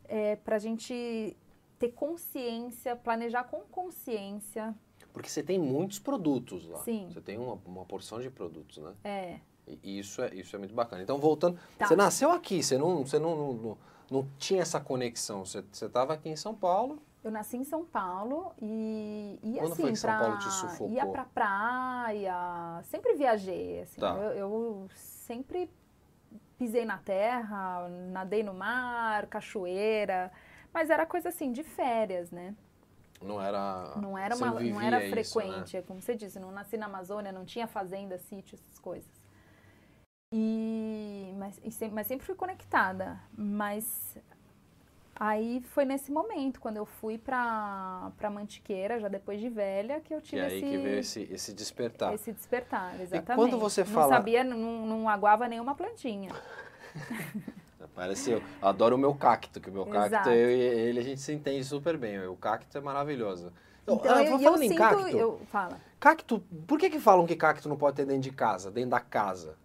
[0.10, 1.38] é, para a gente
[1.80, 4.76] ter consciência, planejar com consciência.
[5.14, 6.80] Porque você tem muitos produtos lá.
[6.80, 7.08] Sim.
[7.10, 8.94] Você tem uma, uma porção de produtos, né?
[9.06, 11.02] É, E isso é, isso é muito bacana.
[11.02, 11.88] Então, voltando, Tá.
[11.88, 13.78] você nasceu aqui, você não, você não, não, não,
[14.12, 15.46] não tinha essa conexão.
[15.46, 17.02] Você estava aqui em São Paulo.
[17.24, 20.52] eu nasci em São Paulo e, e Quando assim, foi que São pra- Paulo te
[20.52, 20.90] sufocou?
[20.90, 24.14] ia pra praia, sempre viajei, assim, Tá.
[24.16, 25.70] eu, eu sempre
[26.58, 30.32] pisei na terra, nadei no mar, cachoeira,
[30.74, 32.54] mas era coisa assim de férias, né?
[33.22, 33.94] Não era.
[33.96, 35.10] Não era, uma, não vivia era isso,
[35.40, 35.80] frequente, né?
[35.80, 39.23] é como você disse, não nasci na Amazônia, não tinha fazenda, sítio, essas coisas.
[40.36, 43.20] E, mas, e sem- mas sempre fui conectada.
[43.38, 44.18] Mas
[45.16, 50.12] aí foi nesse momento, quando eu fui pra, pra Mantiqueira, já depois de velha, que
[50.12, 52.14] eu tive é aí esse, que veio esse, esse despertar.
[52.16, 53.00] esse despertar.
[53.00, 53.36] Exatamente.
[53.36, 54.58] quando você Não fala- sabia, não,
[54.88, 56.32] não aguava nenhuma plantinha.
[57.96, 60.30] Parece eu adoro o meu cacto, que o meu cacto, Exato.
[60.30, 62.26] eu e ele, a gente se entende super bem.
[62.28, 63.54] O cacto é maravilhoso.
[63.84, 65.78] Então, Ah, eu, e eu falando em sinto, cacto, eu, fala.
[66.00, 69.00] cacto, por que que falam que cacto não pode ter dentro de casa, dentro da
[69.00, 69.56] casa?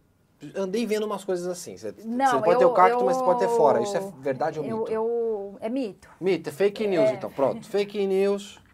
[0.55, 1.77] Andei vendo umas coisas assim.
[1.77, 3.83] Você, Não, você pode ter eu- o cacto, eu- mas você pode ter fora.
[3.83, 4.93] Isso é verdade ou Eu, mito?
[4.93, 6.09] eu, é mito.
[6.21, 7.15] Mito, é fake news É.
[7.15, 7.31] então.
[7.31, 8.59] Pronto, fake news.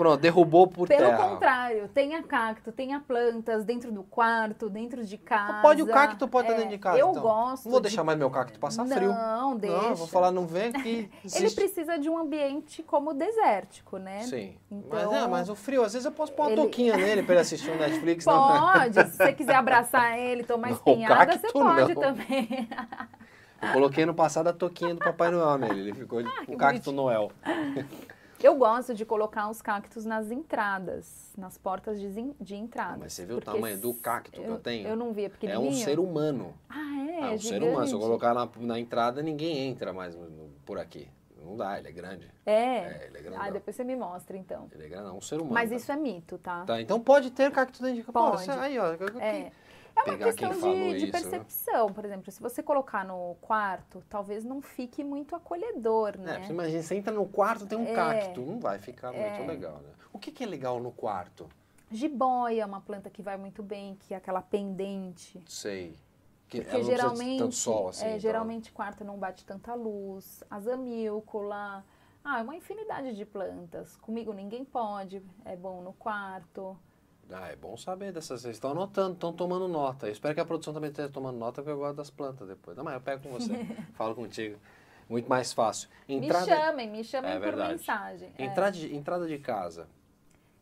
[0.00, 1.28] Pronto, derrubou por Pelo terra.
[1.28, 5.60] contrário, tenha cacto, tenha plantas dentro do quarto, dentro de casa.
[5.60, 6.98] Pode o cacto, pode estar É, dentro de casa.
[6.98, 7.20] Eu então.
[7.22, 7.64] gosto.
[7.66, 9.12] Não vou de- deixar mais meu cacto passar frio.
[9.12, 9.76] Não, deixa.
[9.76, 11.10] Não, vou falar, não vem aqui.
[11.36, 14.20] Ele precisa de um ambiente como desértico, né?
[14.22, 14.56] Sim.
[14.70, 17.22] Então- mas, é, mas o frio, às vezes eu posso pôr uma Ele- touquinha nele
[17.22, 18.24] pra ele assistir um Netflix.
[18.24, 18.72] não.
[18.72, 22.00] Pode, se você quiser abraçar ele, tomar Não, espinhada, você pode não.
[22.00, 22.68] também.
[23.60, 25.80] Eu coloquei no passado a touquinha do Papai Noel nele.
[25.80, 27.30] Ele ficou Ah, que o cacto Noel.
[28.42, 32.08] Eu gosto de colocar os cactos nas entradas, nas portas de,
[32.40, 32.98] de entrada.
[32.98, 34.88] Mas você viu o porque tamanho do cacto que eu tenho?
[34.88, 35.70] Eu não vi, é É pequenininho.
[35.70, 36.54] um ser humano.
[36.68, 37.20] Ah, é?
[37.20, 37.86] É, um é ser humano.
[37.86, 38.04] Se eu gigante.
[38.04, 40.16] colocar na, na entrada, ninguém entra mais
[40.64, 41.08] por aqui.
[41.44, 42.30] Não dá, ele é grande.
[42.44, 42.52] É.
[42.52, 43.42] É, ele é grandão.
[43.42, 44.68] ah, depois você me mostra, então.
[44.72, 45.52] Ele é grandão, é um ser humano.
[45.54, 46.64] Mas isso é mito, tá?
[46.64, 48.12] Tá, então pode ter cacto dentro de casa.
[48.12, 48.46] Pode.
[48.46, 48.92] Pô, aí, ó.
[49.18, 49.50] É.
[49.96, 51.12] É uma questão de, de isso, né?
[51.12, 51.92] percepção.
[51.92, 56.42] Por exemplo, se você colocar no quarto, talvez não fique muito acolhedor, É, né?
[56.44, 57.94] você imagina, você entra no quarto, tem um É.
[57.94, 58.40] cacto.
[58.40, 59.30] Não vai ficar É.
[59.36, 59.90] muito legal, né?
[60.12, 61.48] O que, que é legal no quarto?
[61.90, 65.42] Jiboia é uma planta que vai muito bem, que é aquela pendente.
[65.46, 65.96] Sei.
[66.48, 68.04] Que Porque geralmente, tanto sol, assim.
[68.04, 68.18] é, então.
[68.20, 71.84] geralmente quarto não bate tanta luz, a zamílcula,
[72.24, 73.96] ah, é uma infinidade de plantas.
[73.96, 76.76] Comigo ninguém pode, é bom no quarto.
[77.32, 78.42] Ah, é bom saber dessas.
[78.42, 80.06] Vocês estão anotando, estão tomando nota.
[80.06, 82.76] Eu espero que a produção também esteja tomando nota, porque eu gosto das plantas depois.
[82.76, 83.52] Não, mas eu pego com você,
[83.94, 84.58] falo contigo.
[85.08, 85.88] Muito mais fácil.
[86.08, 87.72] Entrada, Me chamem, me chamem É por verdade.
[87.72, 88.32] mensagem.
[88.38, 88.44] é.
[88.44, 89.88] entrada, de, entrada de casa.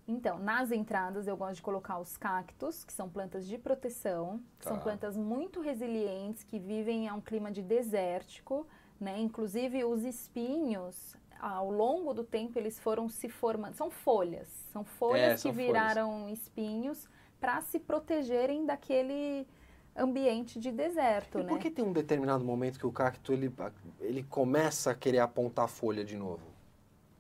[0.07, 4.65] Então, nas entradas eu gosto de colocar os cactos, que são plantas de proteção, que
[4.65, 4.83] são Tá.
[4.85, 8.67] plantas muito resilientes, que vivem a um clima de desértico,
[8.99, 9.19] né?
[9.21, 15.33] Inclusive os espinhos, ao longo do tempo eles foram se formando, são folhas, são folhas
[15.33, 15.67] É, que são folhas.
[15.67, 17.09] viraram espinhos
[17.41, 19.47] para se protegerem daquele
[19.97, 21.49] ambiente de deserto, E né?
[21.49, 23.53] por que tem um determinado momento que o cacto ele,
[24.01, 26.43] ele começa a querer apontar a folha de novo?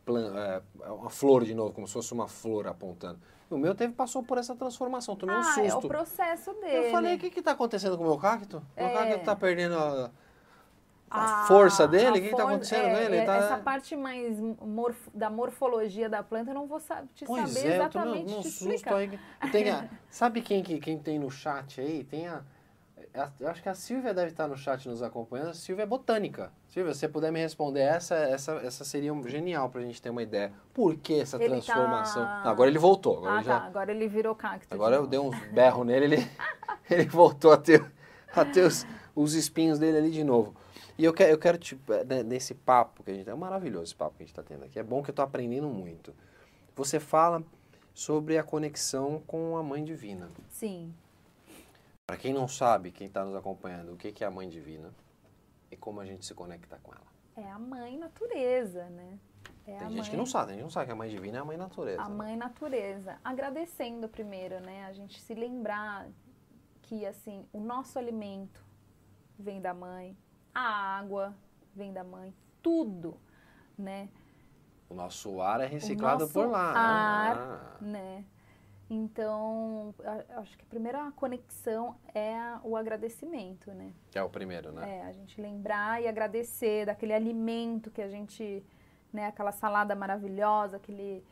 [0.05, 3.19] Plan, é, uma flor de novo, como se fosse uma flor apontando.
[3.51, 5.89] E o meu teve, passou por essa transformação, tomei um ah, é o susto.
[5.89, 6.87] processo dele.
[6.87, 8.59] eu falei, o que está acontecendo com o meu cacto?
[8.59, 8.93] O meu É.
[8.93, 10.11] cacto está perdendo a,
[11.11, 12.07] a A- força dele?
[12.07, 13.17] a O que está acontecendo é, com ele?
[13.17, 17.25] é, Tá- Essa parte mais morf- da morfologia da planta eu não vou sa- te
[17.25, 19.19] Pois saber é, exatamente num te susto aí.
[19.51, 22.05] Tem a- sabe quem, que, quem tem no chat aí?
[22.05, 22.43] Tem a,
[23.15, 25.49] a- Eu acho que a Silvia deve estar no chat nos acompanhando.
[25.51, 26.53] A Silvia é botânica.
[26.69, 30.11] Silvia, se você puder me responder essa, essa, essa seria um- genial pra gente ter
[30.11, 30.53] uma ideia.
[30.75, 32.25] Por que essa Ele transformação?
[32.25, 33.17] tá- Não, agora ele voltou.
[33.19, 33.67] Agora, Ah, ele já, tá.
[33.67, 34.73] Agora ele virou cacto.
[34.73, 36.17] agora eu dei um berro nele, ele,
[36.91, 37.85] ele voltou a ter,
[38.37, 38.87] a ter os,
[39.17, 40.55] os espinhos dele ali de novo.
[40.99, 43.31] E eu quero, eu quero tipo, né, nesse papo que a gente...
[43.31, 44.81] É maravilhoso esse papo que a gente está tendo aqui.
[44.81, 46.13] É bom que eu estou aprendendo muito.
[46.75, 47.45] Você fala
[47.95, 50.29] sobre a conexão com a Mãe Divina.
[50.51, 50.93] Sim.
[52.05, 54.93] Para quem não sabe, quem está nos acompanhando, o que que é a Mãe Divina
[55.71, 57.07] e como a gente se conecta com ela.
[57.37, 59.19] É a mãe natureza, né?
[59.67, 61.11] É Tem gente mãe, que não sabe, tem gente que não sabe que a Mãe
[61.11, 62.03] Divina é a Mãe Natureza.
[62.03, 62.15] A né?
[62.17, 63.19] mãe natureza.
[63.23, 64.87] Agradecendo primeiro, né?
[64.87, 66.09] A gente se lembrar
[66.83, 68.65] que, assim, o nosso alimento
[69.39, 70.17] vem da mãe,
[70.59, 71.35] a água
[71.75, 73.17] vem da mãe, tudo,
[73.77, 74.09] né?
[74.91, 76.73] O nosso ar é reciclado por lá.
[76.73, 77.77] ar, Ah.
[77.81, 78.25] né?
[78.91, 79.95] Então,
[80.37, 83.93] acho que a primeira conexão é o agradecimento, né?
[84.11, 84.99] Que é o primeiro, né?
[84.99, 88.65] É, a gente lembrar e agradecer daquele alimento que a gente,
[89.13, 91.23] né, aquela salada maravilhosa, aquele,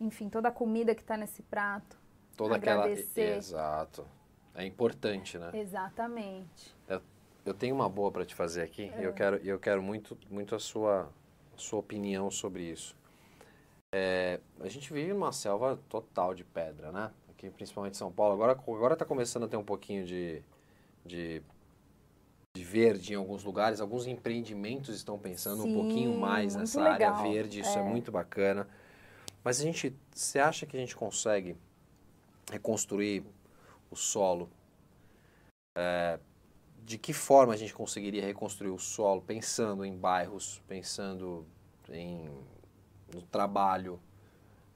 [0.00, 1.96] enfim, toda a comida que está nesse prato.
[2.36, 3.20] Toda agradecer.
[3.22, 3.36] aquela.
[3.38, 4.06] Exato.
[4.56, 5.50] É importante, né?
[5.54, 6.76] Exatamente.
[7.44, 9.06] Eu tenho uma boa para te fazer aqui É.
[9.06, 11.10] eu quero, eu quero muito, muito a sua,
[11.54, 12.94] a sua opinião sobre isso.
[13.94, 17.10] É, a gente vive numa selva total de pedra, né?
[17.30, 18.34] Aqui, principalmente em São Paulo.
[18.34, 20.42] Agora agora está começando a ter um pouquinho de,
[21.06, 21.40] de,
[22.54, 23.80] de verde em alguns lugares.
[23.80, 27.14] Alguns empreendimentos estão pensando um Sim, pouquinho mais nessa legal.
[27.14, 27.60] área verde.
[27.60, 27.80] Isso é.
[27.80, 27.84] É.
[27.84, 28.68] muito bacana.
[29.42, 31.56] Mas a gente, você acha que a gente consegue
[32.50, 33.24] reconstruir
[33.90, 34.50] o solo
[35.76, 36.18] É,
[36.88, 41.44] de que forma a gente conseguiria reconstruir o solo pensando em bairros, pensando
[41.90, 42.26] em
[43.12, 44.00] no trabalho?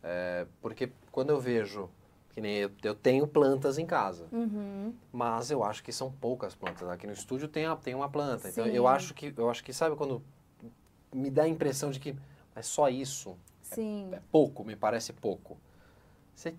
[0.02, 1.88] É, porque quando eu vejo
[2.34, 4.92] que nem eu, eu tenho plantas em casa, Uhum.
[5.10, 6.86] mas eu acho que são poucas plantas.
[6.86, 8.72] Aqui no estúdio tem, a, tem uma planta, então Sim.
[8.72, 10.22] eu acho que eu acho que sabe quando
[11.14, 12.14] me dá a impressão de que
[12.54, 14.10] é só isso, Sim.
[14.12, 15.56] é pouco, me parece pouco.
[16.34, 16.54] Você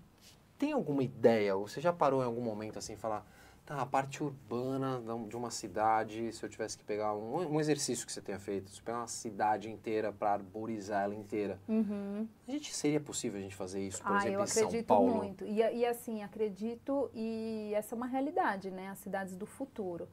[0.58, 3.24] tem alguma ideia, ou você já parou em algum momento assim falar,
[3.64, 8.06] tá, a parte urbana de uma cidade, se eu tivesse que pegar um, um exercício
[8.06, 12.28] que você tenha feito, se eu pegar uma cidade inteira para arborizar ela inteira, Uhum.
[12.46, 14.86] a gente seria possível a gente fazer isso, por Ah, exemplo, eu em São acredito
[14.86, 15.14] Paulo?
[15.14, 15.44] muito.
[15.44, 18.88] E, e assim, acredito, e essa é uma realidade, né?
[18.88, 20.08] As cidades do futuro.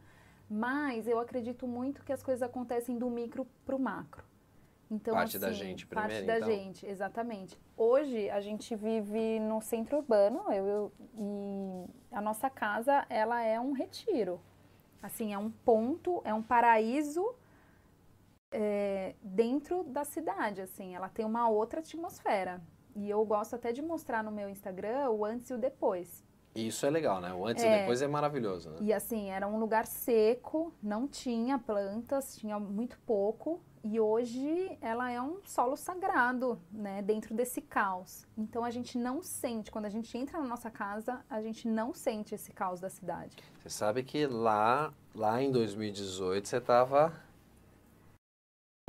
[0.50, 4.24] Mas eu acredito muito que as coisas acontecem do micro para o macro.
[4.92, 6.50] Então, Parte da assim, gente Parte primeiro, da então.
[6.50, 7.58] gente, exatamente.
[7.78, 13.58] Hoje a gente vive no centro urbano eu, eu- e a nossa casa ela é
[13.58, 14.42] um retiro.
[15.02, 17.34] Assim, é um ponto, é um paraíso
[18.52, 22.62] é, dentro da cidade, assim, ela tem uma outra atmosfera.
[22.94, 26.22] E eu gosto até de mostrar no meu Instagram o antes e o depois.
[26.54, 27.34] E Isso é legal, né?
[27.34, 27.80] O antes e É.
[27.80, 28.78] depois é maravilhoso, né?
[28.82, 33.62] E assim, era um lugar seco, não tinha plantas, tinha muito pouco.
[33.84, 38.28] E hoje ela é um solo sagrado, né, dentro desse caos.
[38.38, 41.94] Então a gente não sente, quando a gente entra na nossa casa, a gente não
[41.94, 43.38] sente esse caos da cidade.
[43.62, 47.12] Você sabe que lá, lá em 2018 você estava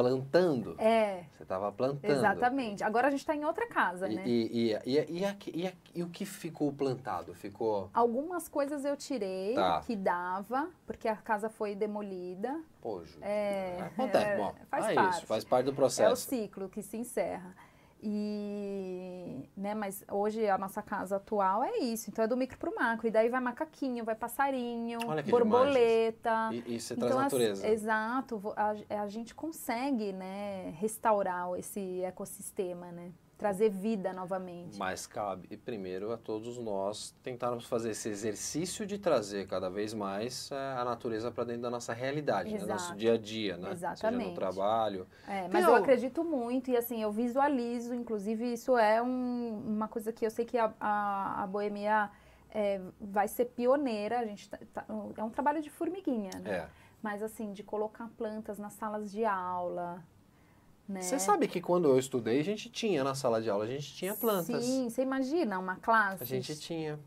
[0.03, 0.75] plantando.
[0.79, 2.11] É, Você estava plantando.
[2.13, 2.83] exatamente.
[2.83, 4.23] Agora a gente está em outra casa, E, né?
[4.27, 4.99] e, e,
[5.49, 7.33] e, e, o que ficou plantado?
[7.35, 7.89] Ficou.
[7.95, 9.81] Algumas coisas eu tirei Tá.
[9.87, 12.61] que dava, porque a casa foi demolida.
[12.81, 14.25] Pô, Ju, É, acontece.
[14.27, 15.17] é, Bom, faz é parte.
[15.19, 16.29] isso, faz parte do É o processo.
[16.29, 17.55] ciclo que se encerra.
[18.05, 22.75] E, né, mas hoje a nossa casa atual é isso, então é do micro pro
[22.75, 24.99] macro, e daí vai macaquinho, vai passarinho,
[25.31, 26.49] borboleta.
[26.51, 27.65] E, e você então, traz natureza.
[27.65, 33.13] As, exato, a, a gente consegue, né, restaurar esse ecossistema, né?
[33.43, 34.79] Trazer vida novamente.
[34.79, 40.49] Mas cabe primeiro a todos nós tentarmos fazer esse exercício de trazer cada vez mais
[40.53, 42.65] é, a natureza para dentro da nossa realidade, né?
[42.65, 43.73] nosso dia a dia, né?
[43.73, 44.21] Exatamente.
[44.21, 45.09] Seja no trabalho.
[45.27, 45.71] É, mas eu...
[45.71, 45.75] eu...
[45.75, 50.45] acredito muito e assim, eu visualizo, inclusive isso é um, uma coisa que eu sei
[50.45, 52.11] que a, a, a Boemia
[52.49, 54.85] é, vai ser pioneira, a gente tá, tá,
[55.17, 56.51] é um trabalho de formiguinha, né?
[56.59, 56.69] É.
[57.03, 60.01] Mas assim, de colocar plantas nas salas de aula,
[60.93, 61.01] né?
[61.01, 63.95] Você sabe que quando eu estudei, a gente tinha na sala de aula, a gente
[63.95, 64.65] tinha plantas.
[64.65, 66.23] Sim, você imagina uma classe.
[66.23, 66.99] A gente tinha.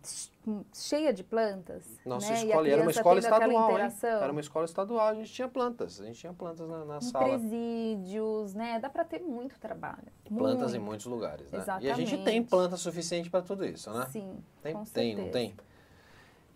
[0.73, 1.83] Cheia de plantas.
[2.05, 2.43] Nossa né?
[2.43, 3.79] escola era uma escola estadual.
[3.79, 3.91] Hein?
[4.03, 6.01] Era uma escola estadual, a gente tinha plantas.
[6.01, 7.25] A gente tinha plantas na, na sala.
[7.25, 8.79] Presídios, né?
[8.79, 10.07] Dá para ter muito trabalho.
[10.27, 10.75] Plantas muito.
[10.75, 11.59] em muitos lugares, né?
[11.59, 11.87] Exatamente.
[11.87, 14.07] E a gente tem planta suficiente para tudo isso, né?
[14.11, 14.37] Sim.
[14.61, 15.21] Tem, com tem, certeza.
[15.21, 15.55] não tem?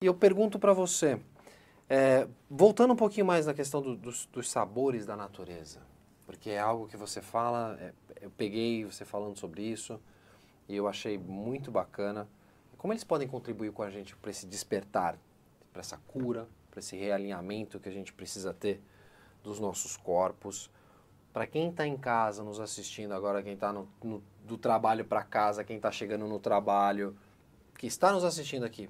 [0.02, 1.20] E eu pergunto para você,
[1.90, 5.80] é, voltando um pouquinho mais na questão do, dos, dos sabores da natureza
[6.30, 10.00] porque é algo que você fala, é, eu peguei você falando sobre isso
[10.68, 12.30] e eu achei muito bacana.
[12.78, 15.18] Como eles podem contribuir com a gente para esse despertar,
[15.74, 18.80] para essa cura, para esse realinhamento que a gente precisa ter
[19.42, 20.70] dos nossos corpos?
[21.34, 23.74] Para quem está em casa nos assistindo agora, quem está
[24.46, 27.18] do trabalho para casa, quem está chegando no trabalho,
[27.76, 28.88] que está nos assistindo aqui,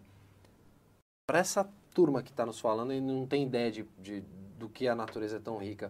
[1.25, 4.19] para essa turma que está nos falando e não tem ideia de, de,
[4.57, 5.89] do que a natureza é tão rica,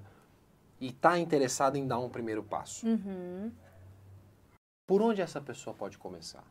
[0.79, 2.87] e está interessado em dar um primeiro passo.
[2.87, 3.51] Uhum.
[4.87, 6.43] Por onde essa pessoa pode começar?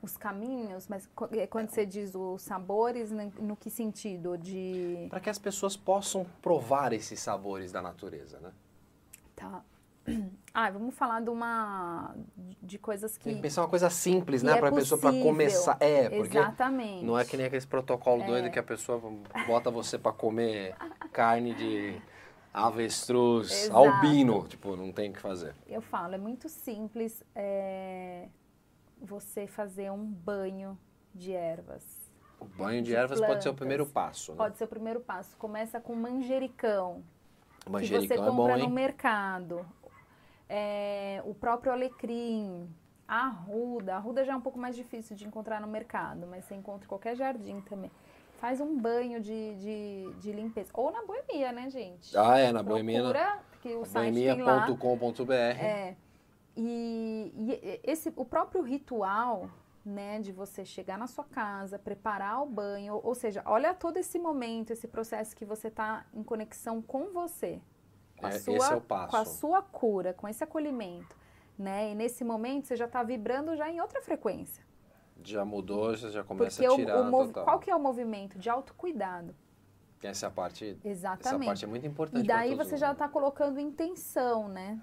[0.00, 4.36] Os caminhos, mas é, quando você diz os sabores, no que sentido?
[4.38, 5.06] De.
[5.10, 8.52] Para que as pessoas possam provar esses sabores da natureza, né?
[9.34, 9.62] Tá.
[10.54, 12.16] Ah, vamos falar de uma
[12.60, 13.24] de coisas que.
[13.24, 15.76] Tem que pensar uma coisa simples, né, é para a pessoa para começar.
[15.78, 17.04] É, porque Exatamente.
[17.04, 18.26] não é que nem aquele protocolo é.
[18.26, 19.00] doido que a pessoa
[19.46, 20.74] bota você para comer
[21.12, 22.02] carne de
[22.66, 23.76] avestruz, Exato.
[23.78, 25.54] albino, tipo, não tem o que fazer.
[25.66, 28.28] Eu falo, é muito simples é,
[29.00, 30.78] você fazer um banho
[31.14, 31.84] de ervas.
[32.40, 33.34] O banho de, de ervas plantas.
[33.34, 34.38] pode ser o primeiro passo, né?
[34.38, 35.36] Pode ser o primeiro passo.
[35.36, 37.02] Começa com manjericão.
[37.68, 39.66] Manjericão que você compra é bom, no mercado.
[40.48, 42.68] É, o próprio alecrim,
[43.06, 43.94] a arruda.
[43.94, 46.84] A arruda já é um pouco mais difícil de encontrar no mercado, mas você encontra
[46.84, 47.90] em qualquer jardim também.
[48.38, 50.70] Faz um banho de, de, de limpeza.
[50.74, 52.16] Ou na boemia, né, gente?
[52.16, 53.00] Ah, é, na boemia.
[53.00, 55.32] Procura, que o boemia.com.br.
[55.32, 55.96] É.
[56.56, 59.50] E, e esse, o próprio ritual
[59.84, 64.18] né, de você chegar na sua casa, preparar o banho, ou seja, olha todo esse
[64.18, 67.60] momento, esse processo que você está em conexão com você,
[68.16, 69.10] com a, é, sua, esse é o passo.
[69.10, 71.16] com a sua cura, com esse acolhimento,
[71.58, 71.90] né?
[71.90, 74.67] E nesse momento você já está vibrando já em outra frequência.
[75.22, 77.10] Já mudou, você já começa Porque a tirar.
[77.10, 78.38] O, o qual que é o movimento?
[78.38, 79.34] De autocuidado.
[80.02, 80.78] Essa é a parte.
[80.84, 81.42] Exatamente.
[81.42, 82.24] Essa parte é muito importante.
[82.24, 84.80] E daí você já está colocando intenção, né?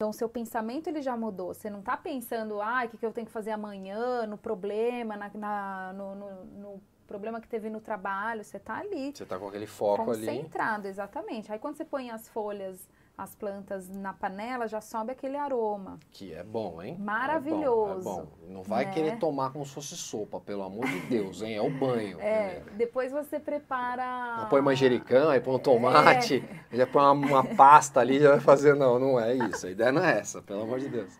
[0.00, 1.52] Então, seu pensamento ele já mudou.
[1.52, 5.16] Você não está pensando, ah, o que, que eu tenho que fazer amanhã, no problema,
[5.16, 8.44] na, na no, no, no, problema que teve no trabalho.
[8.44, 9.12] Você está ali.
[9.12, 10.36] Você está com aquele foco concentrado, ali.
[10.38, 11.52] Concentrado, exatamente.
[11.52, 12.88] Aí, quando você põe as folhas
[13.18, 15.98] as plantas na panela, já sobe aquele aroma.
[16.12, 16.96] Que é bom, hein?
[17.00, 18.00] Maravilhoso.
[18.00, 18.20] É bom.
[18.20, 18.52] É bom.
[18.54, 18.92] Não vai né?
[18.92, 21.56] querer tomar como se fosse sopa, pelo amor de Deus, hein?
[21.56, 22.20] É o banho.
[22.20, 24.46] É, depois você prepara...
[24.48, 26.76] Põe manjericão, aí põe um tomate, é.
[26.76, 28.76] já põe uma, uma pasta ali, já vai fazer...
[28.76, 29.66] Não, não é isso.
[29.66, 31.18] A ideia não é essa, pelo amor de Deus.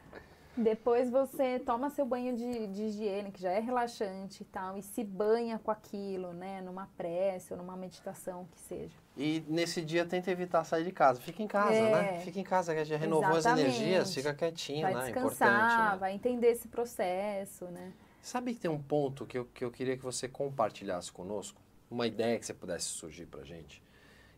[0.58, 4.82] Depois você toma seu banho de, de higiene, que já é relaxante e tal, e
[4.82, 6.60] se banha com aquilo, né?
[6.60, 8.94] Numa prece ou numa meditação que seja.
[9.16, 11.20] E nesse dia tenta evitar sair de casa.
[11.20, 11.90] Fica em casa, né?
[11.90, 12.20] é, né?
[12.20, 13.68] Fica em casa, que já renovou Exatamente.
[13.68, 15.04] as energias, fica quietinho, vai né?
[15.04, 15.98] Descansar, né?
[15.98, 17.92] vai entender esse processo, né?
[18.20, 21.60] Sabe que tem um ponto que eu, que eu queria que você compartilhasse conosco?
[21.88, 23.80] Uma ideia que você pudesse surgir pra gente.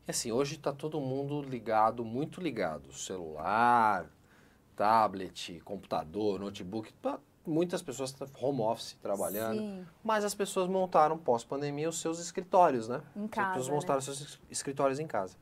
[0.07, 2.93] E assim, hoje está todo mundo ligado, muito ligado.
[2.93, 4.07] Celular,
[4.81, 6.91] tablet, computador, notebook,
[7.47, 9.87] muitas pessoas home office trabalhando, Sim.
[10.03, 13.03] mas as pessoas montaram pós-pandemia os seus escritórios, né?
[13.15, 13.75] Em casa, as pessoas né?
[13.75, 15.37] montaram seus escritórios em casa.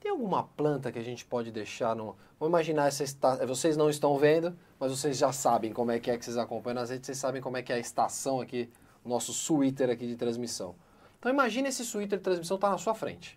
[0.00, 2.16] Tem alguma planta que a gente pode deixar no...
[2.40, 3.46] Vamos imaginar, essa esta...
[3.46, 6.76] vocês não estão vendo, mas vocês já sabem como é que é que vocês acompanham
[6.76, 8.70] nas redes, vocês sabem como é que é a estação aqui,
[9.04, 10.74] o nosso suíter aqui de transmissão.
[11.18, 13.36] Então imagine esse suíter de transmissão está na sua frente.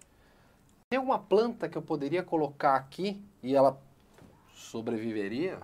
[0.90, 3.78] Tem alguma planta que eu poderia colocar aqui e ela
[4.58, 5.60] sobreviveria?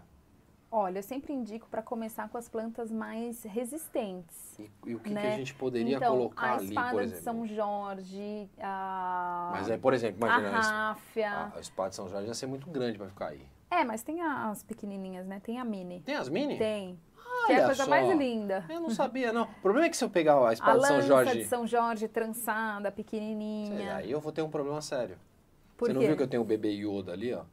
[0.76, 4.58] Olha, eu sempre indico para começar com as plantas mais resistentes.
[4.58, 5.22] E, e o que, né?
[5.22, 7.24] que, a gente poderia então, colocar a ali, espada por de exemplo?
[7.24, 11.30] São Jorge, a, Mas aí, por exemplo, a imagina, a, ráfia.
[11.30, 13.42] a, a espada de São Jorge ia ser muito grande para ficar aí.
[13.70, 15.40] É, mas tem as pequenininhas, né?
[15.44, 16.02] Tem a mini.
[16.02, 16.58] Tem as mini?
[16.58, 17.00] Tem.
[17.46, 17.90] que é Olha a coisa só.
[17.90, 18.66] mais linda.
[18.68, 19.44] Eu não sabia, não.
[19.44, 21.68] O problema é que se eu pegar a A espada de São Jorge, de São
[21.68, 23.96] Jorge trançada, sei, pequenininha.
[23.96, 25.18] aí eu vou ter um problema sério.
[25.78, 26.08] Por Você não quê?
[26.08, 27.44] viu que eu tenho o bebê Yoda ali, ó?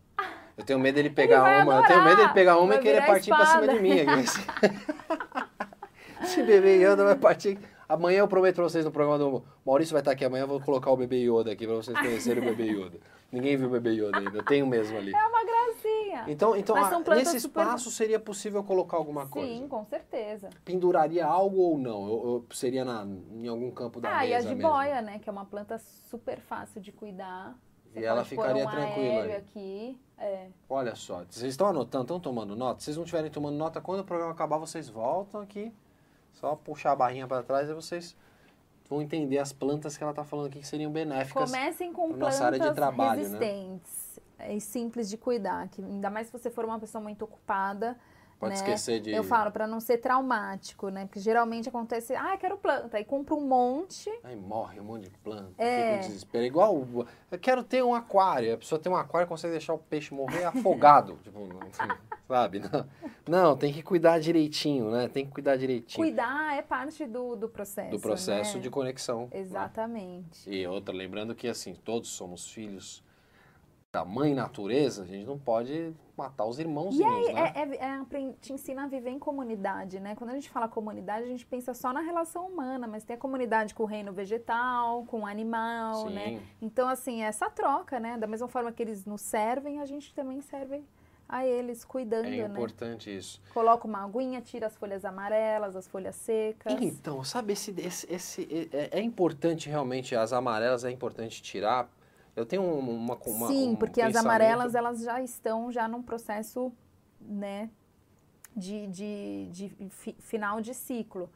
[0.60, 3.06] Eu tenho medo dele pegar vai uma, eu tenho medo dele pegar uma e querer
[3.06, 3.92] partir pra cima de mim.
[6.22, 7.58] Esse bebê Yoda vai partir.
[7.88, 10.60] Amanhã eu prometo pra vocês no programa do Maurício vai estar aqui amanhã, eu vou
[10.60, 12.98] colocar o bebê Yoda aqui pra vocês conhecerem o bebê Yoda.
[13.32, 15.14] Ninguém viu o bebê Yoda ainda, eu tenho mesmo ali.
[15.14, 16.24] É uma gracinha.
[16.28, 19.66] Então, então Mas ah, nesse super- espaço seria possível colocar alguma Sim, coisa?
[19.66, 20.50] com certeza.
[20.62, 22.06] Penduraria algo ou não?
[22.06, 24.62] Eu, eu- seria na, em algum campo da ah, e a mesa mesmo?
[24.62, 25.18] jiboia, né?
[25.18, 25.78] Que é uma planta
[26.10, 27.56] super fácil de cuidar.
[27.92, 29.36] Você E ela ficaria um tranquila aí.
[29.36, 30.00] aqui.
[30.18, 30.48] É.
[30.68, 32.80] Olha só, vocês estão anotando, estão tomando nota?
[32.80, 35.72] Se vocês não estiverem tomando nota, quando o programa acabar, vocês voltam aqui,
[36.34, 38.14] só puxar a barrinha para trás e vocês
[38.88, 41.50] vão entender as plantas que ela está falando aqui que seriam benéficas.
[41.50, 43.38] Comecem com pra nossa área de plantas trabalho, né?
[43.38, 45.68] resistentes e simples de cuidar.
[45.68, 47.96] Que ainda mais se você for uma pessoa muito ocupada.
[48.40, 48.56] Pode né?
[48.56, 49.10] esquecer de...
[49.12, 51.04] Eu falo para não ser traumático, né?
[51.04, 54.10] Porque geralmente acontece, ah, quero planta, aí compra um monte.
[54.24, 55.92] Aí morre um monte de planta, É.
[55.92, 56.44] fica um desespero.
[56.44, 59.78] Igual, o- eu quero ter um aquário, a pessoa tem um aquário consegue deixar o
[59.78, 61.18] peixe morrer afogado.
[61.22, 61.60] tipo, não-
[62.26, 62.60] sabe?
[62.60, 62.88] Não,
[63.28, 65.06] não, tem que cuidar direitinho, né?
[65.08, 67.90] Tem que cuidar direitinho Cuidar é parte do, do processo.
[67.90, 68.62] do processo né?
[68.62, 69.22] de conexão.
[69.32, 69.38] né?
[69.40, 70.48] Exatamente.
[70.48, 73.02] E outra, lembrando que assim, todos somos filhos
[73.92, 77.52] da mãe natureza, a gente não pode matar os E irmãozinhos, aí, né?
[77.54, 80.14] é, é, é, te ensina a viver em comunidade, né?
[80.14, 83.18] Quando a gente fala comunidade, a gente pensa só na relação humana, mas tem a
[83.18, 86.14] comunidade com o reino vegetal, com o animal, Sim.
[86.14, 86.40] né?
[86.60, 88.18] Então, assim, essa troca, né?
[88.18, 90.84] Da mesma forma que eles nos servem, a gente também serve
[91.28, 92.44] a eles, cuidando, É né?
[92.48, 93.40] importante isso.
[93.54, 96.80] Coloca uma aguinha, tira as folhas amarelas, as folhas secas.
[96.82, 101.88] Então, sabe, esse, esse, esse- é, é importante realmente, as amarelas é importante tirar.
[102.36, 103.14] Eu tenho um- uma...
[103.26, 106.72] uma Sim, um porque as pensamento- amarelas, elas já estão já num processo,
[107.20, 107.68] né,
[108.56, 111.28] de, de, de fi- final de ciclo.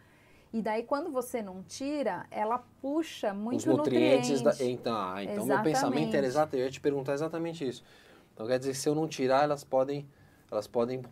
[0.52, 4.58] E daí, quando você não tira, ela puxa muito os nutrientes nutriente.
[4.58, 6.26] da, então, ah, então meu pensamento era Exatamente.
[6.26, 7.82] exato, eu ia te perguntar exatamente isso.
[8.32, 10.06] Então quer dizer que se eu não tirar, elas podem
[10.54, 11.02] elas podem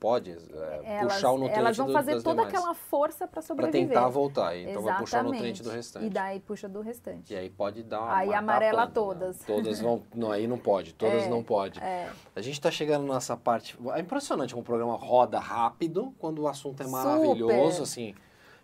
[0.00, 3.18] pode é, Elas, puxar o nutriente elas vão do- fazer das toda demais, aquela força
[3.18, 3.88] para para sobreviver.
[3.88, 5.62] tentar voltar, então vai puxar o nutriente Exatamente.
[5.62, 6.06] do restante.
[6.06, 7.32] E daí puxa do restante.
[7.32, 9.38] E aí pode dar uma Aí amarela planta, todas.
[9.40, 9.44] Né?
[9.46, 11.80] Todas vão, não, aí não pode, todas É, não pode.
[11.80, 16.40] É, A gente está chegando nessa parte, é impressionante como o programa roda rápido quando
[16.42, 16.98] o assunto é Super.
[16.98, 18.14] maravilhoso, assim.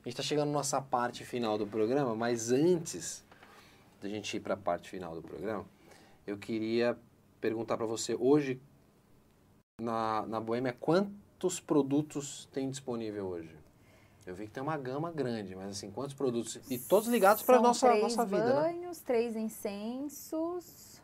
[0.01, 3.25] A gente está chegando nessa parte final do programa, mas antes
[4.03, 5.65] da gente ir para a parte final do programa,
[6.27, 6.99] eu queria
[7.41, 8.61] perguntar para você hoje
[9.81, 13.55] na, na Boêmia quantos produtos tem disponível hoje?
[14.27, 16.59] Eu vi que tem uma gama grande, mas assim, quantos produtos?
[16.71, 18.55] E todos ligados para são nossa três nossa vida, né?
[18.55, 21.03] banhos, três incensos.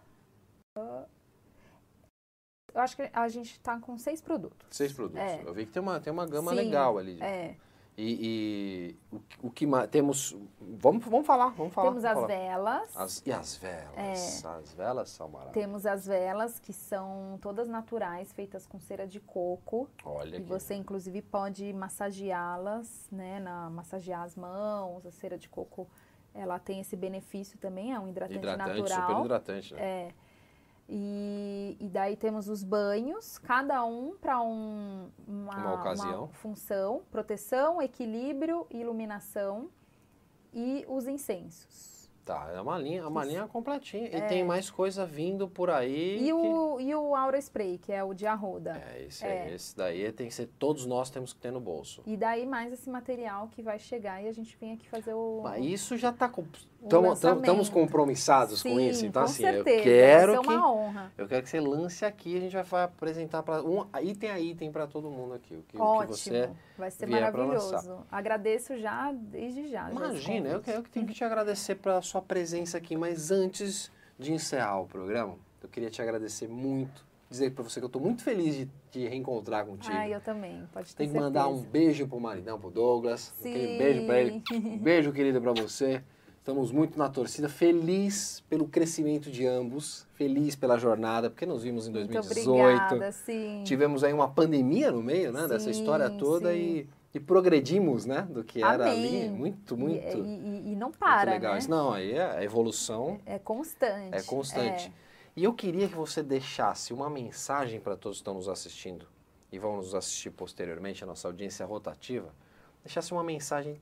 [2.73, 4.67] Eu acho que a gente está com seis produtos.
[4.71, 5.21] Seis produtos.
[5.21, 5.43] É.
[5.45, 7.21] Eu vi que tem uma, tem uma gama Sim, legal ali.
[7.21, 7.57] É.
[8.03, 10.35] E, e o, o que mais temos?
[10.59, 11.89] Vamos, vamos falar, vamos falar.
[11.89, 12.27] Temos vamos as falar.
[12.27, 12.97] velas.
[12.97, 14.45] As- e as velas?
[14.47, 15.63] As velas são maravilhosas.
[15.63, 19.87] Temos as velas, que são todas naturais, feitas com cera de coco.
[20.03, 23.39] Olha E você, inclusive, pode massageá-las, né?
[23.41, 25.05] Na, massagear as mãos.
[25.05, 25.87] A cera de coco,
[26.35, 29.09] ela tem esse benefício também, é um hidratante, Hidratante, natural.
[29.09, 29.81] super hidratante, né?
[29.83, 30.15] É.
[30.93, 36.29] E, e daí temos os banhos, cada um para um, uma, Uma ocasião.
[36.33, 39.71] função, proteção, equilíbrio, iluminação
[40.53, 41.90] e os incensos.
[42.25, 44.09] Tá, é uma linha, uma linha completinha.
[44.09, 44.21] E É.
[44.21, 46.19] tem mais coisa vindo por aí.
[46.21, 48.81] E que- o, e o Aura Spray, que é o de arroda.
[48.95, 49.43] É, esse, É.
[49.47, 52.03] aí, esse daí tem que ser, todos nós temos que ter no bolso.
[52.07, 55.41] E daí mais esse material que vai chegar e a gente vem aqui fazer o...
[55.43, 56.45] Mas isso já está com.
[56.83, 59.05] Estamos compromissados com Sim, isso.
[59.05, 59.77] Então, com assim, certeza.
[59.79, 60.55] eu quero vai ser que.
[60.55, 61.13] uma honra.
[61.19, 64.71] Eu quero que você lance aqui, a gente vai apresentar para um item a item
[64.73, 65.55] para todo mundo aqui.
[65.57, 67.99] O que, o que Ótimo, você vai ser maravilhoso.
[68.11, 69.85] Agradeço já, desde já.
[69.85, 70.77] já Imagina, eu, que- convite.
[70.79, 74.87] eu que tenho que te agradecer pela sua presença aqui, mas antes de encerrar o
[74.87, 78.69] programa, eu queria te agradecer muito, dizer para você que eu estou muito feliz de
[78.91, 79.95] te reencontrar contigo.
[79.97, 81.71] Ah, eu também, pode ter Tem que mandar um certeza.
[81.71, 83.51] beijo pro maridão, pro Douglas, Sim.
[83.51, 84.43] aquele beijo para ele.
[84.53, 86.03] Um beijo, querido, para você.
[86.39, 91.87] Estamos muito na torcida, feliz pelo crescimento de ambos, feliz pela jornada, porque nos vimos
[91.87, 92.51] em Muito 2018.
[92.51, 93.63] obrigada, sim.
[93.65, 96.59] Tivemos aí uma pandemia no meio, né, dessa Sim, história toda sim.
[96.59, 99.07] e, e progredimos, né, do que era ali.
[99.27, 99.31] Amém.
[99.31, 101.55] Muito, E- muito, E, e- e não muito para, legal.
[101.55, 101.61] né?
[101.69, 104.17] Não, aí é a evolução É constante.
[104.17, 104.89] é constante.
[105.07, 105.11] É.
[105.37, 109.07] E eu queria que você deixasse uma mensagem para todos que estão nos assistindo
[109.51, 112.33] e vão nos assistir posteriormente, a nossa audiência rotativa,
[112.85, 113.81] deixasse uma mensagem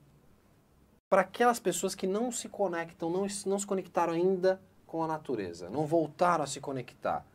[1.09, 5.69] para aquelas pessoas que não se conectam, não, não se conectaram ainda com a natureza,
[5.69, 7.25] não voltaram a se conectar.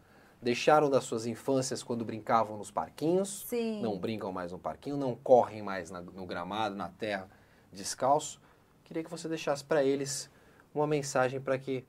[0.45, 3.81] Deixaram das suas infâncias quando brincavam nos parquinhos, Sim.
[3.81, 7.31] não brincam mais no parquinho, não correm mais na, no gramado, na terra,
[7.73, 8.39] descalço.
[8.85, 10.31] Queria que você deixasse para eles
[10.75, 11.83] uma mensagem para que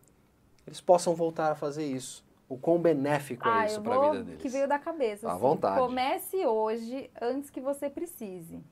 [0.65, 2.23] eles possam voltar a fazer isso.
[2.47, 4.41] O quão benéfico ah, é isso para a vida deles.
[4.41, 5.27] que veio da cabeça.
[5.27, 5.41] À assim.
[5.41, 5.77] vontade.
[5.77, 8.63] Comece hoje antes que você precise.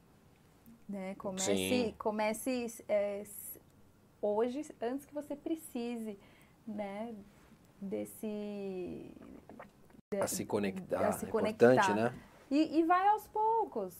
[0.87, 1.13] Né?
[1.15, 1.93] Comece, Sim.
[1.99, 3.23] comece é,
[4.21, 6.17] hoje antes que você precise,
[6.65, 7.13] né?
[7.83, 9.11] Desse
[10.21, 11.73] a se conectar, a se é conectar.
[11.73, 12.13] importante, né?
[12.49, 13.95] E, e vai aos poucos.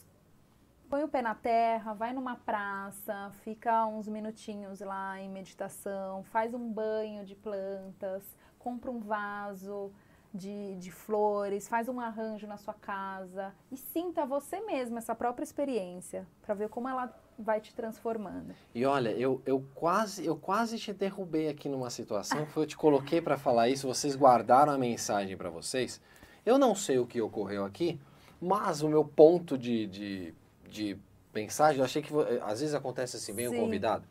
[0.88, 6.54] Põe o pé na terra, vai numa praça, fica uns minutinhos lá em meditação, faz
[6.54, 8.22] um banho de plantas,
[8.58, 9.92] compra um vaso
[10.32, 15.44] de, de flores, faz um arranjo na sua casa e sinta você mesmo essa própria
[15.44, 18.54] experiência para ver como ela vai te transformando.
[18.74, 22.76] E olha, eu, eu, quase, eu quase te derrubei aqui numa situação que eu te
[22.76, 26.00] coloquei para falar isso, vocês guardaram a mensagem para vocês.
[26.46, 27.98] Eu não sei o que ocorreu aqui,
[28.40, 30.34] mas o meu ponto de, de,
[30.68, 30.98] de
[31.34, 32.12] mensagem, eu achei que
[32.44, 34.04] às vezes acontece assim, bem o convidado,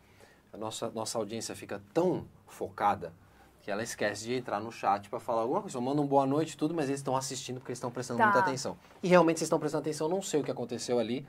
[0.51, 3.13] a nossa, nossa audiência fica tão focada
[3.61, 5.79] que ela esquece de entrar no chat para falar alguma coisa.
[5.79, 8.25] Manda um boa noite e tudo, mas eles estão assistindo porque eles estão prestando Tá.
[8.25, 8.77] muita atenção.
[9.01, 11.25] E realmente vocês estão prestando atenção, eu não sei o que aconteceu ali,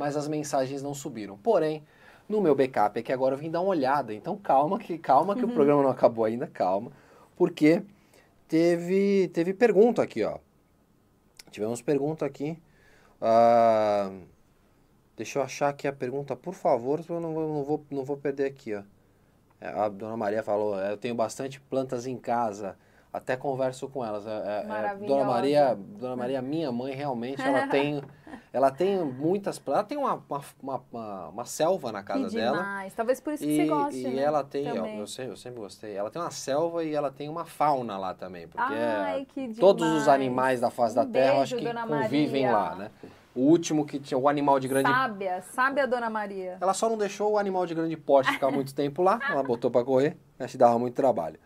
[0.00, 1.36] mas as mensagens não subiram.
[1.36, 1.84] Porém,
[2.26, 4.14] no meu backup é que agora eu vim dar uma olhada.
[4.14, 6.90] Então calma que calma que o programa não acabou ainda, calma,
[7.36, 7.82] porque
[8.48, 10.38] teve teve pergunta aqui, ó.
[11.50, 12.56] Tivemos pergunta aqui.
[13.20, 14.10] Ah,
[15.18, 18.16] deixa eu achar aqui a pergunta, por favor, eu não vou, não vou, não vou
[18.16, 18.82] perder aqui, ó.
[19.60, 22.74] É, A dona Maria falou, "É, eu tenho bastante plantas em casa,
[23.12, 24.26] até converso com elas.
[24.26, 28.02] É, é, é, dona Maria, Dona Maria, minha mãe realmente, ela tem,
[28.52, 29.60] ela tem muitas.
[29.66, 30.22] Ela tem uma,
[30.62, 32.84] uma, uma, uma- selva na casa dela.
[32.94, 34.22] Talvez por isso que E, você goste, e né?
[34.22, 35.94] ela tem, ó, eu, sei, eu sempre gostei.
[35.96, 39.54] Ela tem uma selva e ela tem uma fauna lá também, porque é- Ai, que
[39.54, 42.56] todos os animais da face da Um Terra, eu acho beijo, que Dona convivem Maria.
[42.58, 42.90] lá, né?
[43.34, 46.58] O último que tinha o animal de grande Sábia, sábia Dona Maria.
[46.60, 49.20] ela só não deixou o animal de grande porte ficar muito tempo lá.
[49.28, 51.38] Ela botou pra correr, acho que dava muito trabalho.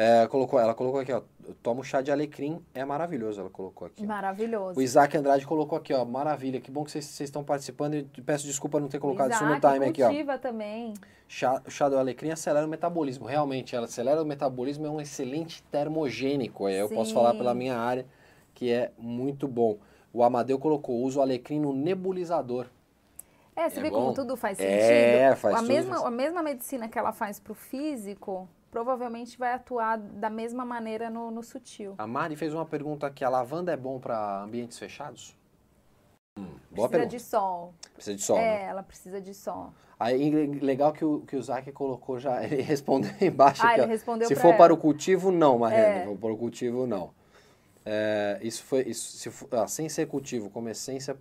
[0.00, 1.22] É, colocou, ela colocou aqui, ó.
[1.60, 3.40] Toma um chá de alecrim, é maravilhoso.
[3.40, 4.04] Ela colocou aqui.
[4.04, 4.06] ó.
[4.06, 4.78] Maravilhoso.
[4.78, 6.04] O Isaac Andrade colocou aqui, ó.
[6.04, 7.94] Maravilha, que bom que vocês estão participando.
[7.94, 10.38] E peço desculpa não ter colocado isso no Isaac time aqui, ó.
[10.38, 10.94] também.
[11.26, 13.26] Chá, o chá do alecrim acelera o metabolismo.
[13.26, 16.66] Realmente, ela acelera o metabolismo, é um excelente termogênico.
[16.66, 18.06] Aí eu posso falar pela minha área,
[18.54, 19.78] que é muito bom.
[20.12, 22.66] O Amadeu colocou, usa o alecrim no nebulizador.
[23.56, 23.96] É, você É vê bom?
[23.96, 24.72] como tudo faz sentido?
[24.76, 29.38] É, faz a tudo, mesma, faz- A mesma medicina que ela faz pro físico, provavelmente
[29.38, 31.94] vai atuar da mesma maneira no, no sutil.
[31.98, 35.36] A Mari fez uma pergunta aqui: a lavanda é bom para ambientes fechados?
[36.38, 37.08] Hum, boa precisa pergunta.
[37.08, 37.74] de sol.
[37.94, 38.64] Precisa de sol, é, né?
[38.64, 39.72] ela precisa de sol.
[39.98, 43.88] Aí, legal que o, que o Zac colocou já, ele respondeu embaixo Ah, aqui, ele
[43.88, 44.56] respondeu Se for ela.
[44.56, 45.82] para o cultivo, não, Marrene.
[45.82, 46.00] É.
[46.00, 47.10] Se for para o cultivo, não.
[47.84, 51.16] É, isso foi, isso, se for, ah, sem ser cultivo, como essência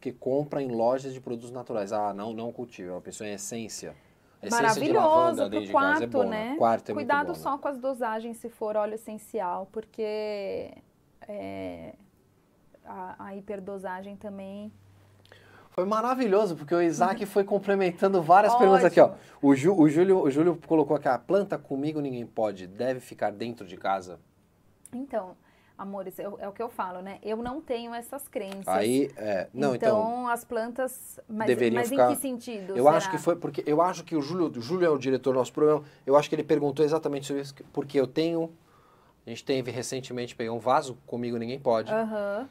[0.00, 1.92] que compra em lojas de produtos naturais.
[1.92, 3.94] Ah, não, não cultivo, é uma pessoa em essência.
[4.50, 6.54] Maravilhoso pro casa quarto, é bom, né?
[6.56, 7.58] Quarto é Cuidado bom, só né?
[7.62, 10.72] com as dosagens se for óleo essencial, porque
[11.28, 11.94] é,
[12.84, 14.72] a, a hiperdosagem também.
[15.70, 19.06] Foi maravilhoso, porque o Isaac foi complementando várias perguntas aqui, ó.
[19.06, 19.18] Ótimo.
[19.42, 23.30] O, Ju- o Júlio, o Júlio colocou aqui, a planta comigo ninguém pode, deve ficar
[23.30, 24.18] dentro de casa.
[24.92, 25.36] Então,
[25.78, 27.18] amores, é, o- é o que eu falo, né?
[27.22, 28.66] Eu não tenho essas crenças.
[28.68, 31.20] Aí, é, não, então, então, as plantas.
[31.28, 32.70] Mas, deveriam mas ficar- em que sentido?
[32.76, 32.96] eu será?
[32.96, 35.38] acho que foi porque, eu acho que o Júlio, o Júlio é o diretor do
[35.38, 38.52] nosso programa, eu acho que ele perguntou exatamente sobre isso, porque eu tenho,
[39.26, 42.48] a gente teve recentemente, peguei um vaso, comigo ninguém pode, Aham.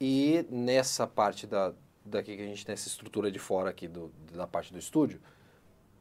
[0.00, 1.72] e nessa parte da,
[2.04, 5.20] daqui que a gente tem essa estrutura de fora aqui do, da parte do estúdio,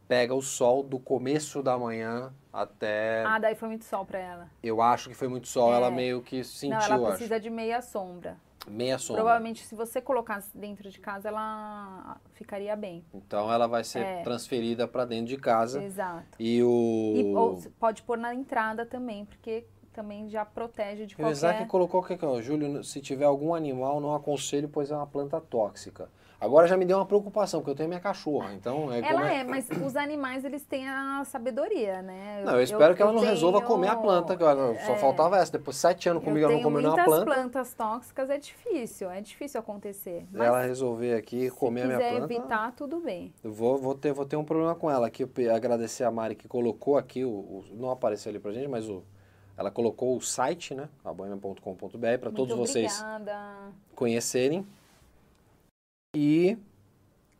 [0.07, 4.49] pega o sol do começo da manhã até, Ah, daí foi muito sol pra ela.
[4.63, 5.77] eu acho que foi muito sol, É.
[5.77, 8.37] ela meio que sentiu, não, ela precisa de meia sombra.
[8.61, 9.21] acho, meia sombra.
[9.23, 13.03] Provavelmente, se você colocasse dentro de casa, ela ficaria bem.
[13.13, 14.21] Então ela vai ser É.
[14.23, 16.25] transferida para dentro de casa Exato.
[16.39, 21.23] e o E, ou pode pôr na entrada também, porque também já protege de E
[21.23, 21.69] o Isaac qualquer...
[21.71, 26.09] colocou que, ó, Júlio, se tiver algum animal, não aconselho, pois é uma planta tóxica.
[26.39, 29.37] Agora já me deu uma preocupação, porque eu tenho minha cachorra, então é Ela é...
[29.39, 32.43] é, mas os animais, eles têm a sabedoria, né?
[32.45, 34.93] Não, eu espero que ela não eu resolva tenho- comer a planta, que olha, só
[34.93, 35.53] é, faltava essa.
[35.53, 37.25] Depois de sete anos comigo, eu ela não tenho comeu nenhuma muitas planta.
[37.41, 40.25] plantas tóxicas, é difícil, é difícil acontecer.
[40.31, 42.33] Mas Ela resolver aqui comer a se minha quiser planta.
[42.33, 43.33] evitar, tudo bem.
[43.43, 45.23] Eu vou, vou, ter, vou ter um problema com ela aqui.
[45.23, 48.89] Eu agradecer a Mari que colocou aqui, o, o- não apareceu ali pra gente, mas
[48.89, 49.03] o,
[49.57, 50.89] ela colocou o site, né?
[51.03, 53.71] aboima.com.br, para todos Muito vocês obrigada.
[53.95, 54.67] conhecerem.
[56.15, 56.57] E,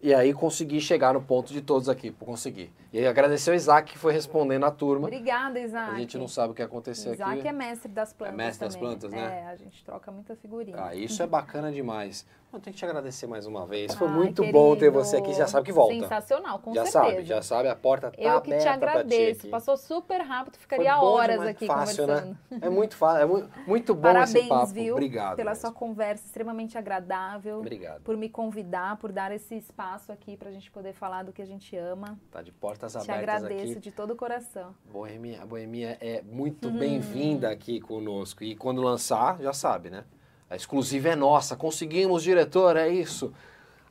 [0.02, 2.70] e aí consegui chegar no ponto de todos aqui, consegui.
[2.96, 5.08] E agradecer ao Isaac que foi respondendo a turma.
[5.08, 5.92] Obrigada, Isaac.
[5.92, 7.40] A gente não sabe o que aconteceu Isaac aqui.
[7.40, 8.82] Isaac é mestre das plantas É mestre também.
[8.82, 9.42] das plantas, né?
[9.42, 10.78] É, a gente troca muita figurinha.
[10.80, 12.26] Ah, isso é bacana demais.
[12.54, 13.94] Eu tenho que te agradecer mais uma vez.
[13.96, 15.34] Foi Ai, muito querido, bom ter você aqui.
[15.34, 15.94] Já sabe que volta.
[15.94, 17.12] Sensacional, com já certeza.
[17.16, 17.68] sabe, já sabe.
[17.68, 19.50] A porta tá Eu que aberta te agradeço.
[19.50, 22.38] Passou super rápido, ficaria horas demais, aqui fácil, conversando.
[22.50, 22.60] Né?
[22.62, 24.68] É muito fácil, é muito, muito bom Parabéns, esse papo.
[24.68, 24.94] viu?
[24.94, 25.36] Obrigado.
[25.36, 25.62] Pela mesmo.
[25.62, 27.60] sua conversa extremamente agradável.
[27.60, 28.04] Obrigado.
[28.04, 31.46] Por me convidar, por dar esse espaço aqui pra gente poder falar do que a
[31.46, 32.18] gente ama.
[32.32, 32.54] Tá de
[32.86, 33.82] portas Te abertas agradeço aqui.
[33.82, 34.76] de todo o coração.
[34.92, 36.78] Boemia, a Boemia é muito Uhum.
[36.78, 38.44] bem-vinda aqui conosco.
[38.44, 40.04] E quando lançar, já sabe, né?
[40.50, 41.56] A exclusiva é nossa.
[41.56, 43.34] Conseguimos, diretor, é isso.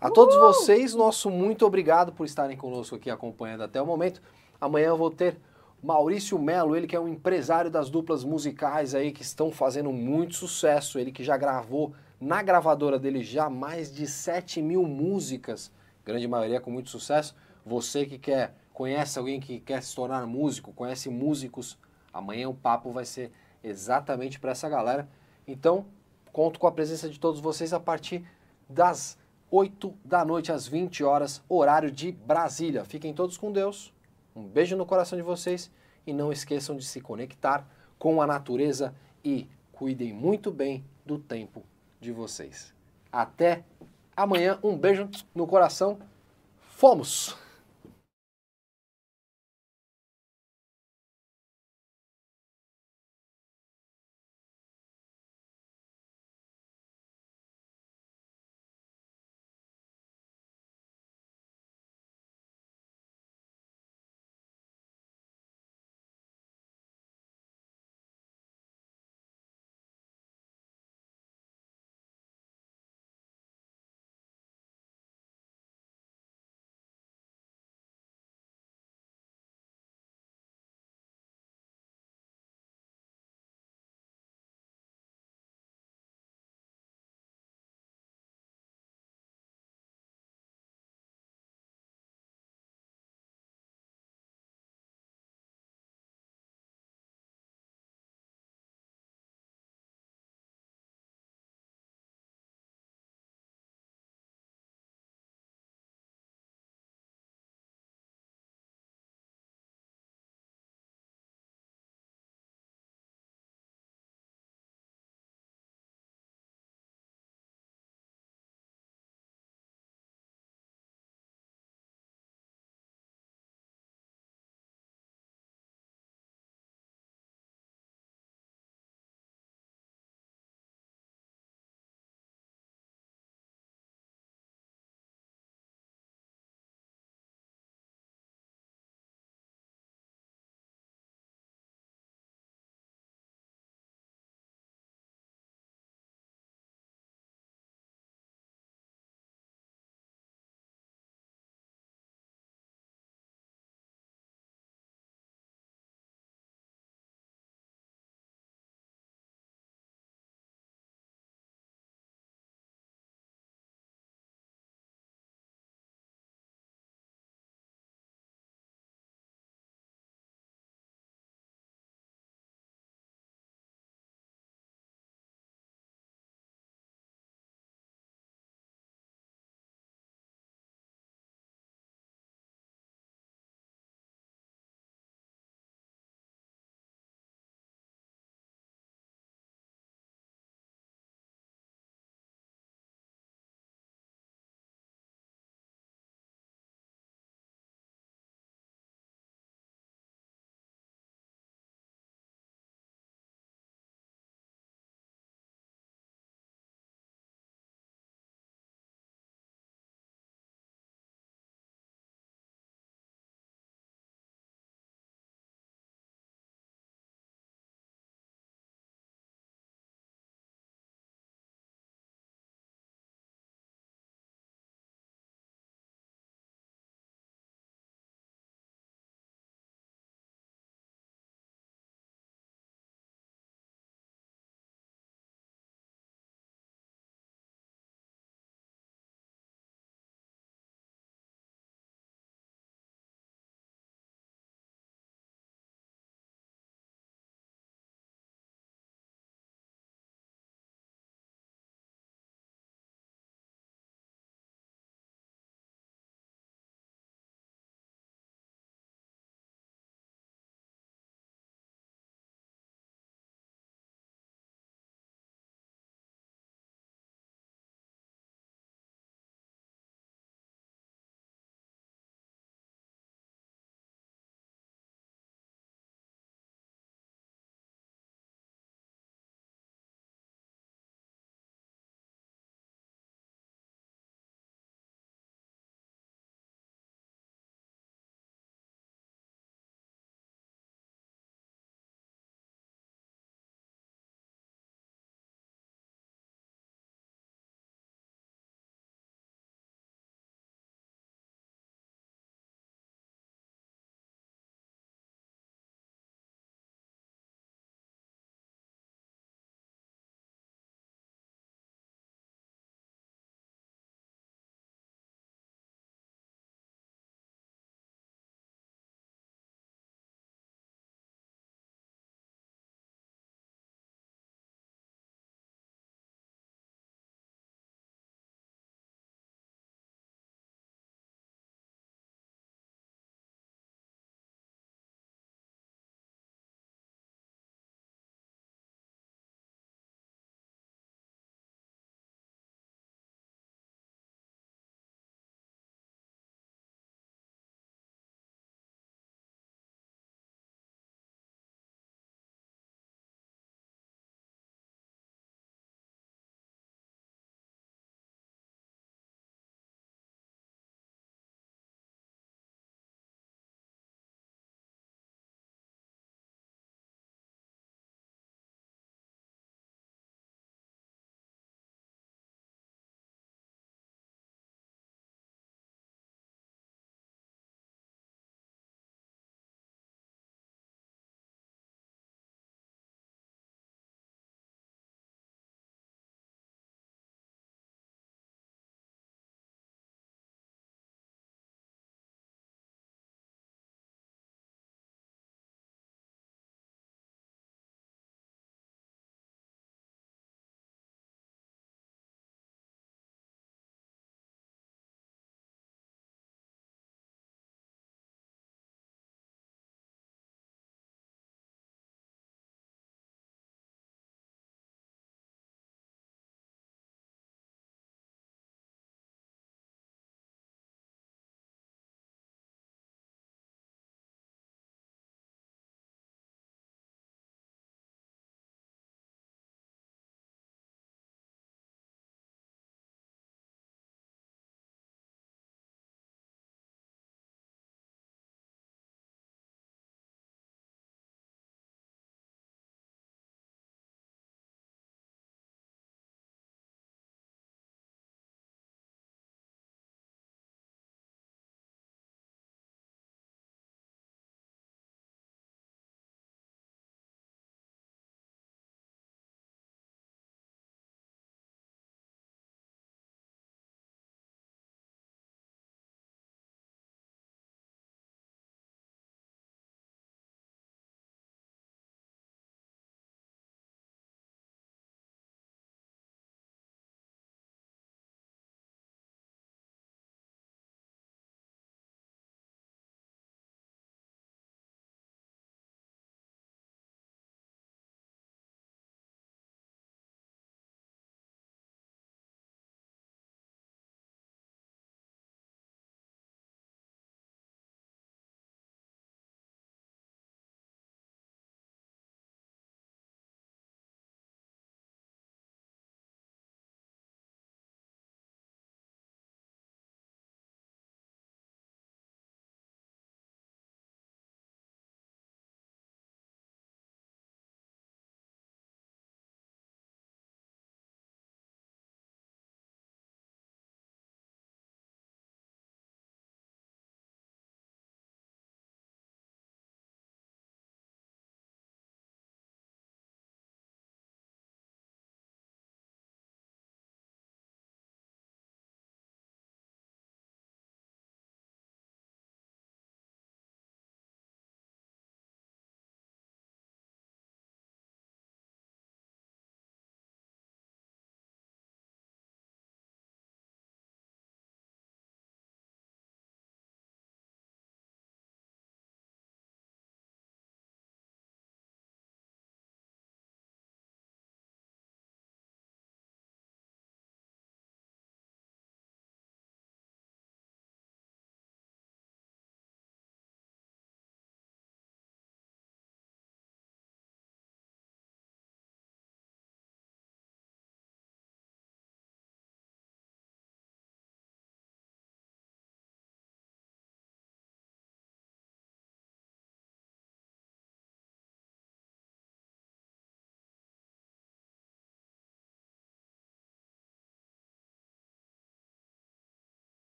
[0.00, 4.22] A todos vocês, nosso muito obrigado por estarem conosco aqui acompanhando até o momento.
[4.60, 5.38] Amanhã eu vou ter
[5.82, 10.34] Maurício Melo, ele que é um empresário das duplas musicais aí que estão fazendo muito
[10.34, 10.98] sucesso.
[10.98, 15.70] Ele que já gravou na gravadora dele já mais de 7 mil músicas,
[16.04, 17.34] grande maioria com muito sucesso.
[17.66, 21.78] Você que quer, conhece alguém que quer se tornar músico, conhece músicos,
[22.12, 23.30] amanhã o papo vai ser
[23.62, 25.08] exatamente para essa galera.
[25.46, 25.86] Então,
[26.32, 28.26] conto com a presença de todos vocês a partir
[28.68, 29.16] das
[29.48, 32.84] 8 da noite às 20 horas, horário de Brasília.
[32.84, 33.94] Fiquem todos com Deus.
[34.34, 35.70] Um beijo no coração de vocês
[36.04, 37.64] e não esqueçam de se conectar
[37.96, 38.92] com a natureza
[39.24, 41.62] e cuidem muito bem do tempo
[42.00, 42.74] de vocês.
[43.12, 43.62] Até
[44.16, 44.58] amanhã.
[44.64, 45.98] Um beijo no coração.
[46.58, 47.43] Fomos!